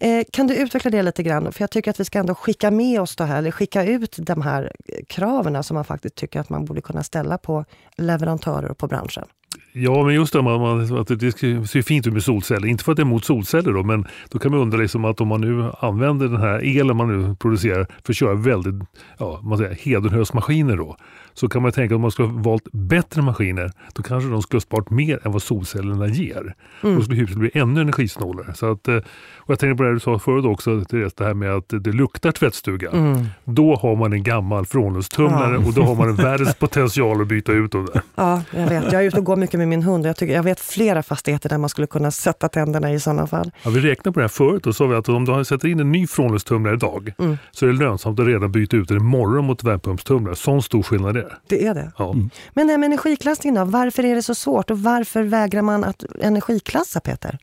[0.00, 1.52] Eh, kan du utveckla det lite grann?
[1.52, 4.16] För jag tycker att vi ska ändå skicka med oss det här, eller skicka ut
[4.18, 7.64] de här eh, kraven som man faktiskt tycker att man borde kunna ställa på
[7.96, 9.24] leverantörer och på branschen.
[9.72, 11.32] Ja, men just det, man, att det
[11.68, 12.68] ser fint ut med solceller.
[12.68, 15.20] Inte för att det är emot solceller då, men då kan man undra liksom att
[15.20, 18.74] om man nu använder den här elen man nu producerar för att köra väldigt
[19.18, 20.96] ja, man säger, hedenhös maskiner då
[21.34, 24.42] så kan man tänka att om man skulle ha valt bättre maskiner, då kanske de
[24.42, 26.54] skulle ha sparat mer än vad solcellerna ger.
[26.82, 26.96] Mm.
[26.96, 28.54] Då skulle huset bli ännu energisnålare.
[28.54, 28.96] Så att, eh,
[29.36, 32.32] och jag tänkte på det du sa förut också, det här med att det luktar
[32.32, 32.90] tvättstuga.
[32.90, 33.26] Mm.
[33.44, 35.66] Då har man en gammal frånluftstumlare ja.
[35.66, 38.02] och då har man en världens potential att byta ut dem där.
[38.14, 38.92] Ja, jag vet.
[38.92, 41.02] Jag är ute och går mycket med min hund och jag, tycker, jag vet flera
[41.02, 43.50] fastigheter där man skulle kunna sätta tänderna i sådana fall.
[43.62, 45.80] Ja, vi räknade på det här förut och sa vi att om du sätter in
[45.80, 47.38] en ny frånluftstumlare idag mm.
[47.50, 50.36] så är det lönsamt att redan byta ut den imorgon mot värmepumpstumlare.
[50.36, 51.36] Sån stor skillnad det.
[51.46, 51.92] Det är det.
[51.98, 52.12] Ja.
[52.12, 52.30] Mm.
[52.54, 55.84] Men det här med energiklassningen då, varför är det så svårt och varför vägrar man
[55.84, 57.38] att energiklassa Peter?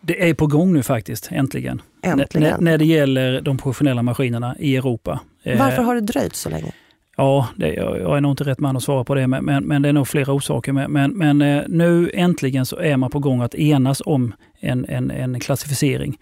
[0.00, 1.82] Det är på gång nu faktiskt, äntligen.
[2.02, 2.52] äntligen.
[2.52, 5.20] N när det gäller de professionella maskinerna i Europa.
[5.42, 6.72] Eh, varför har det dröjt så länge?
[7.16, 9.82] Ja, det, jag är nog inte rätt man att svara på det, men, men, men
[9.82, 10.72] det är nog flera orsaker.
[10.72, 14.86] Men, men, men, eh, nu äntligen så är man på gång att enas om en,
[14.88, 16.18] en, en klassificering.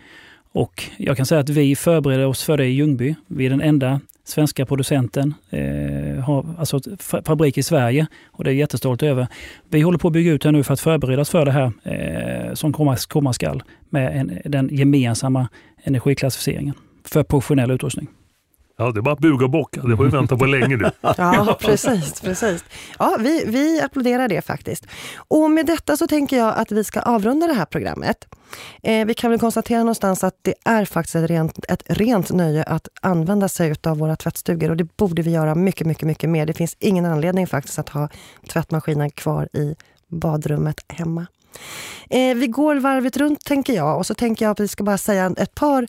[0.52, 3.14] Och jag kan säga att vi förbereder oss för det i Ljungby.
[3.26, 6.80] Vi är den enda svenska producenten, eh, har alltså
[7.24, 9.26] fabrik i Sverige och det är jag jättestolt över.
[9.68, 11.72] Vi håller på att bygga ut här nu för att förbereda oss för det här
[11.82, 15.48] eh, som komma, komma skall med en, den gemensamma
[15.82, 18.08] energiklassificeringen för professionell utrustning.
[18.76, 19.82] Ja, det är bara att buga och bocka.
[19.82, 20.90] Det har vi väntat på länge nu.
[21.00, 22.20] ja, precis.
[22.20, 22.64] precis.
[22.98, 24.86] Ja, vi, vi applåderar det faktiskt.
[25.16, 28.24] Och med detta så tänker jag att vi ska avrunda det här programmet.
[28.82, 32.62] Eh, vi kan väl konstatera någonstans att det är faktiskt ett rent, ett rent nöje
[32.62, 36.46] att använda sig av våra tvättstugor och det borde vi göra mycket, mycket, mycket mer.
[36.46, 38.08] Det finns ingen anledning faktiskt att ha
[38.48, 39.74] tvättmaskinen kvar i
[40.08, 41.26] badrummet hemma.
[42.10, 44.98] Eh, vi går varvet runt tänker jag och så tänker jag att vi ska bara
[44.98, 45.86] säga ett par,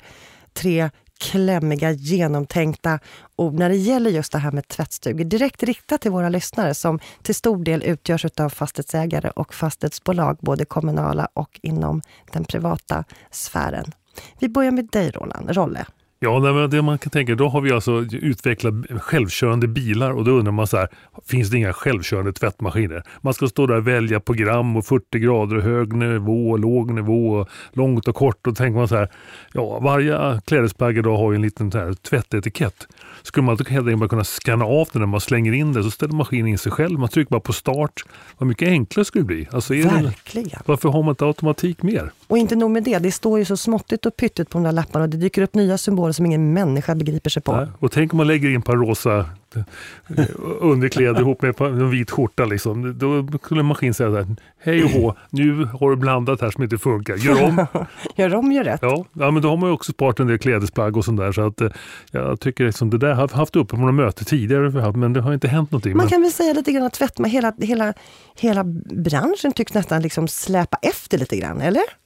[0.54, 3.00] tre klämmiga, genomtänkta
[3.36, 5.24] ord när det gäller just det här med tvättstugor.
[5.24, 10.66] Direkt riktat till våra lyssnare som till stor del utgörs av fastighetsägare och fastighetsbolag, både
[10.66, 12.02] kommunala och inom
[12.32, 13.92] den privata sfären.
[14.40, 15.86] Vi börjar med dig Roland, Rolle.
[16.20, 20.52] Ja, det man kan tänka, då har vi alltså utvecklat självkörande bilar och då undrar
[20.52, 20.88] man så här,
[21.28, 23.04] finns det inga självkörande tvättmaskiner?
[23.22, 28.08] Man ska stå där och välja program och 40 grader, hög nivå, låg nivå, långt
[28.08, 29.12] och kort och tänker man så här,
[29.54, 32.88] ja varje klädesplagg idag har ju en liten så här tvättetikett.
[33.24, 35.92] Skulle man helt enkelt bara kunna scanna av den när man slänger in det så
[35.92, 37.00] ställer maskinen in sig själv.
[37.00, 38.04] Man trycker bara på start.
[38.38, 39.48] Vad mycket enklare skulle det bli.
[39.52, 40.50] Alltså Verkligen.
[40.50, 42.12] Det, varför har man inte automatik mer?
[42.28, 44.72] Och inte nog med det, det står ju så småttigt och pyttigt på de där
[44.72, 47.56] lapparna och det dyker upp nya symboler som ingen människa begriper sig på.
[47.56, 47.68] Nej.
[47.80, 49.18] Och tänk om man lägger in ett par rosa
[49.56, 50.26] eh,
[50.60, 52.46] underkläder ihop med en vit skjorta.
[52.46, 52.98] Liksom.
[52.98, 56.52] Då skulle en maskin säga så här, hej och hå, nu har du blandat här
[56.52, 57.68] som inte funkar, gör om.
[58.16, 58.80] gör om, gör rätt.
[58.82, 61.32] Ja, ja, men då har man ju också sparat en del klädesplagg och sånt där.
[61.32, 61.70] Så att, eh,
[62.12, 65.34] jag tycker liksom det där har haft uppe på några möten tidigare, men det har
[65.34, 65.98] inte hänt någonting.
[65.98, 67.94] Man kan väl säga lite grann att tvättma, hela, hela,
[68.36, 72.05] hela branschen tycks nästan liksom släpa efter lite grann, eller?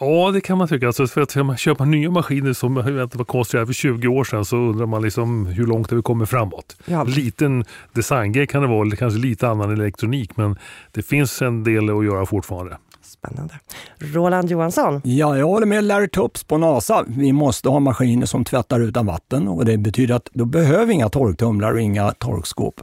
[0.00, 0.86] Ja, det kan man tycka.
[0.86, 4.56] Alltså för att man köpa nya maskiner som var konstruerade för 20 år sedan så
[4.56, 6.76] undrar man liksom hur långt har vi kommit framåt.
[6.84, 7.04] Ja.
[7.04, 10.58] Liten designgrej kan det vara, eller kanske lite annan elektronik, men
[10.92, 12.76] det finns en del att göra fortfarande.
[13.02, 13.54] Spännande.
[13.98, 15.00] Roland Johansson?
[15.04, 17.04] Ja, jag håller med Larry Tups på NASA.
[17.08, 20.92] Vi måste ha maskiner som tvättar utan vatten och det betyder att då behöver vi
[20.92, 22.80] inga torktumlare och inga torkskåp.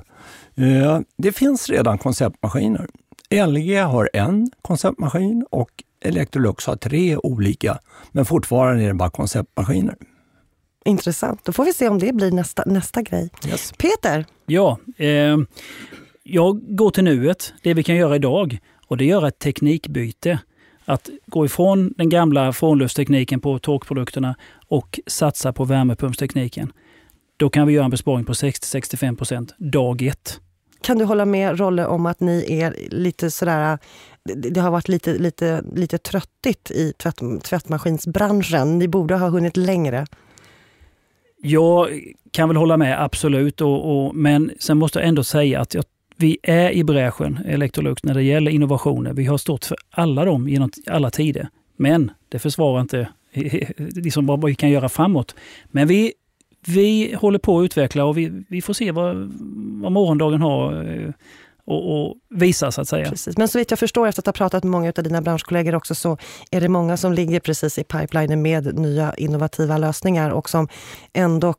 [0.56, 2.88] Eh, det finns redan konceptmaskiner.
[3.30, 5.70] LG har en konceptmaskin och
[6.04, 7.80] Electrolux har tre olika,
[8.12, 9.95] men fortfarande är det bara konceptmaskiner.
[10.86, 11.45] Intressant.
[11.45, 13.30] Då får vi se om det blir nästa, nästa grej.
[13.47, 13.74] Yes.
[13.78, 14.26] Peter?
[14.45, 15.38] Ja, eh,
[16.24, 18.60] jag går till nuet, det vi kan göra idag.
[18.88, 20.39] Och det är att göra ett teknikbyte.
[20.86, 24.36] Att gå ifrån den gamla frånluftstekniken på torkprodukterna
[24.68, 26.72] och satsa på värmepumpstekniken.
[27.38, 30.39] Då kan vi göra en besparing på 60-65 dag ett.
[30.82, 33.78] Kan du hålla med Rolle om att ni är lite sådär
[34.26, 38.80] det har varit lite, lite, lite tröttigt i tvätt, tvättmaskinsbranschen.
[38.80, 40.05] Ni borde ha hunnit längre.
[41.41, 42.01] Jag
[42.32, 43.61] kan väl hålla med, absolut.
[43.61, 45.84] Och, och, men sen måste jag ändå säga att jag,
[46.15, 49.13] vi är i bräschen, Electrolux, när det gäller innovationer.
[49.13, 51.49] Vi har stått för alla dem genom alla tider.
[51.76, 53.07] Men det försvarar inte
[53.78, 55.36] liksom vad vi kan göra framåt.
[55.65, 56.13] Men vi,
[56.67, 59.15] vi håller på att utveckla och vi, vi får se vad,
[59.82, 61.13] vad morgondagen har eh,
[61.66, 63.09] och, och visa så att säga.
[63.09, 63.38] Precis.
[63.38, 65.95] Men så vitt jag förstår efter att ha pratat med många av dina branschkollegor också
[65.95, 66.18] så
[66.51, 70.68] är det många som ligger precis i pipelinen med nya innovativa lösningar och som
[71.14, 71.53] ändå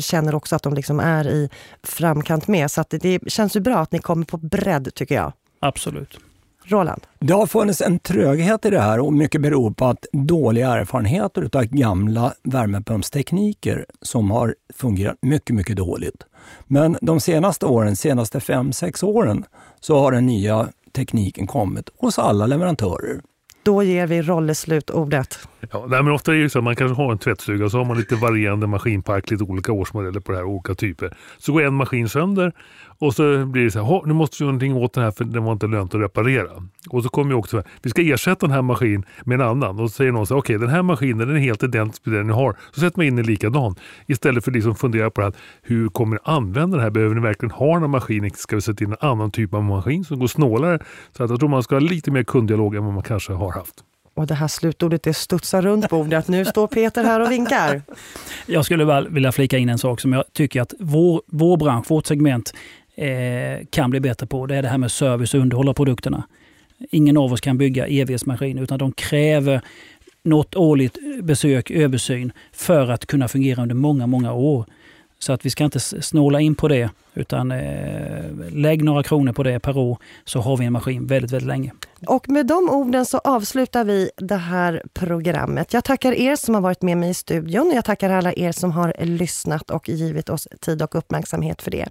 [0.00, 1.50] känner också att de liksom är i
[1.82, 2.70] framkant med.
[2.70, 5.32] Så det, det känns ju bra att ni kommer på bredd tycker jag.
[5.60, 6.18] Absolut.
[6.64, 7.02] Roland?
[7.18, 11.48] Det har funnits en tröghet i det här och mycket beror på att dåliga erfarenheter
[11.52, 16.26] av gamla värmepumpstekniker som har fungerat mycket, mycket dåligt.
[16.66, 19.44] Men de senaste åren, senaste fem sex åren,
[19.80, 23.20] så har den nya tekniken kommit hos alla leverantörer.
[23.62, 25.38] Då ger vi Rolle slutordet.
[25.72, 27.78] Ja, nej, men ofta är det så att man kanske har en tvättstuga och så
[27.78, 31.16] har man lite varierande maskinpark, lite olika årsmodeller på det här, olika typer.
[31.38, 32.52] Så går en maskin sönder
[32.98, 35.24] och så blir det så här, nu måste vi göra någonting åt den här för
[35.24, 36.50] den var inte lönt att reparera.
[36.90, 39.80] Och så kommer ju också, vi ska ersätta den här maskinen med en annan.
[39.80, 42.14] Och så säger någon så okej okay, den här maskinen den är helt identisk med
[42.14, 42.56] den ni har.
[42.72, 43.74] Så sätter man in en likadan.
[44.06, 46.90] Istället för liksom att liksom fundera på det här, hur kommer ni använda den här?
[46.90, 48.30] Behöver ni verkligen ha den här maskinen?
[48.30, 50.78] Ska vi sätta in en annan typ av maskin som går snålare?
[51.16, 53.52] Så att jag tror man ska ha lite mer kunddialog än vad man kanske har
[53.52, 53.84] haft.
[54.14, 56.28] Och det här slutordet det studsar runt bordet.
[56.28, 57.82] Nu står Peter här och vinkar.
[58.46, 62.06] Jag skulle vilja flika in en sak som jag tycker att vår, vår bransch, vårt
[62.06, 62.54] segment
[62.94, 64.46] eh, kan bli bättre på.
[64.46, 66.24] Det är det här med service och underhåll av produkterna.
[66.90, 69.60] Ingen av oss kan bygga evighetsmaskiner utan de kräver
[70.22, 74.64] något årligt besök, översyn för att kunna fungera under många, många år.
[75.18, 79.42] Så att vi ska inte snåla in på det, utan eh, lägg några kronor på
[79.42, 81.72] det per år så har vi en maskin väldigt, väldigt länge.
[82.06, 85.72] Och med de orden så avslutar vi det här programmet.
[85.72, 87.72] Jag tackar er som har varit med mig i studion.
[87.74, 91.88] Jag tackar alla er som har lyssnat och givit oss tid och uppmärksamhet för det.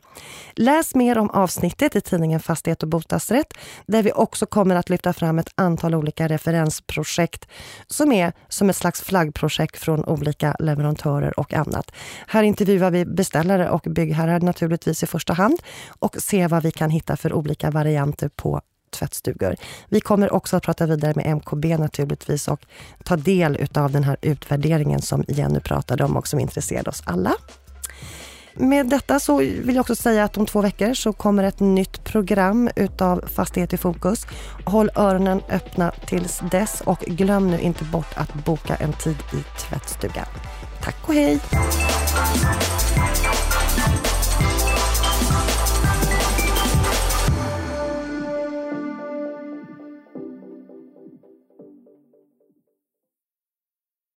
[0.56, 3.54] Läs mer om avsnittet i tidningen Fastighet och bostadsrätt
[3.86, 7.48] där vi också kommer att lyfta fram ett antal olika referensprojekt
[7.88, 11.92] som är som ett slags flaggprojekt från olika leverantörer och annat.
[12.28, 15.60] Här intervjuar vi beställare och byggherrar naturligtvis i första hand
[16.00, 18.62] och se vad vi kan hitta för olika varianter på
[18.94, 19.56] tvättstugor.
[19.90, 22.66] Vi kommer också att prata vidare med MKB naturligtvis och
[23.04, 27.34] ta del av den här utvärderingen som Jenny pratade om och som intresserade oss alla.
[28.56, 32.04] Med detta så vill jag också säga att om två veckor så kommer ett nytt
[32.04, 34.28] program utav Fastighet i fokus.
[34.66, 39.60] Håll öronen öppna tills dess och glöm nu inte bort att boka en tid i
[39.60, 40.28] tvättstugan.
[40.82, 40.94] Tack!
[41.04, 41.40] Tack och hej!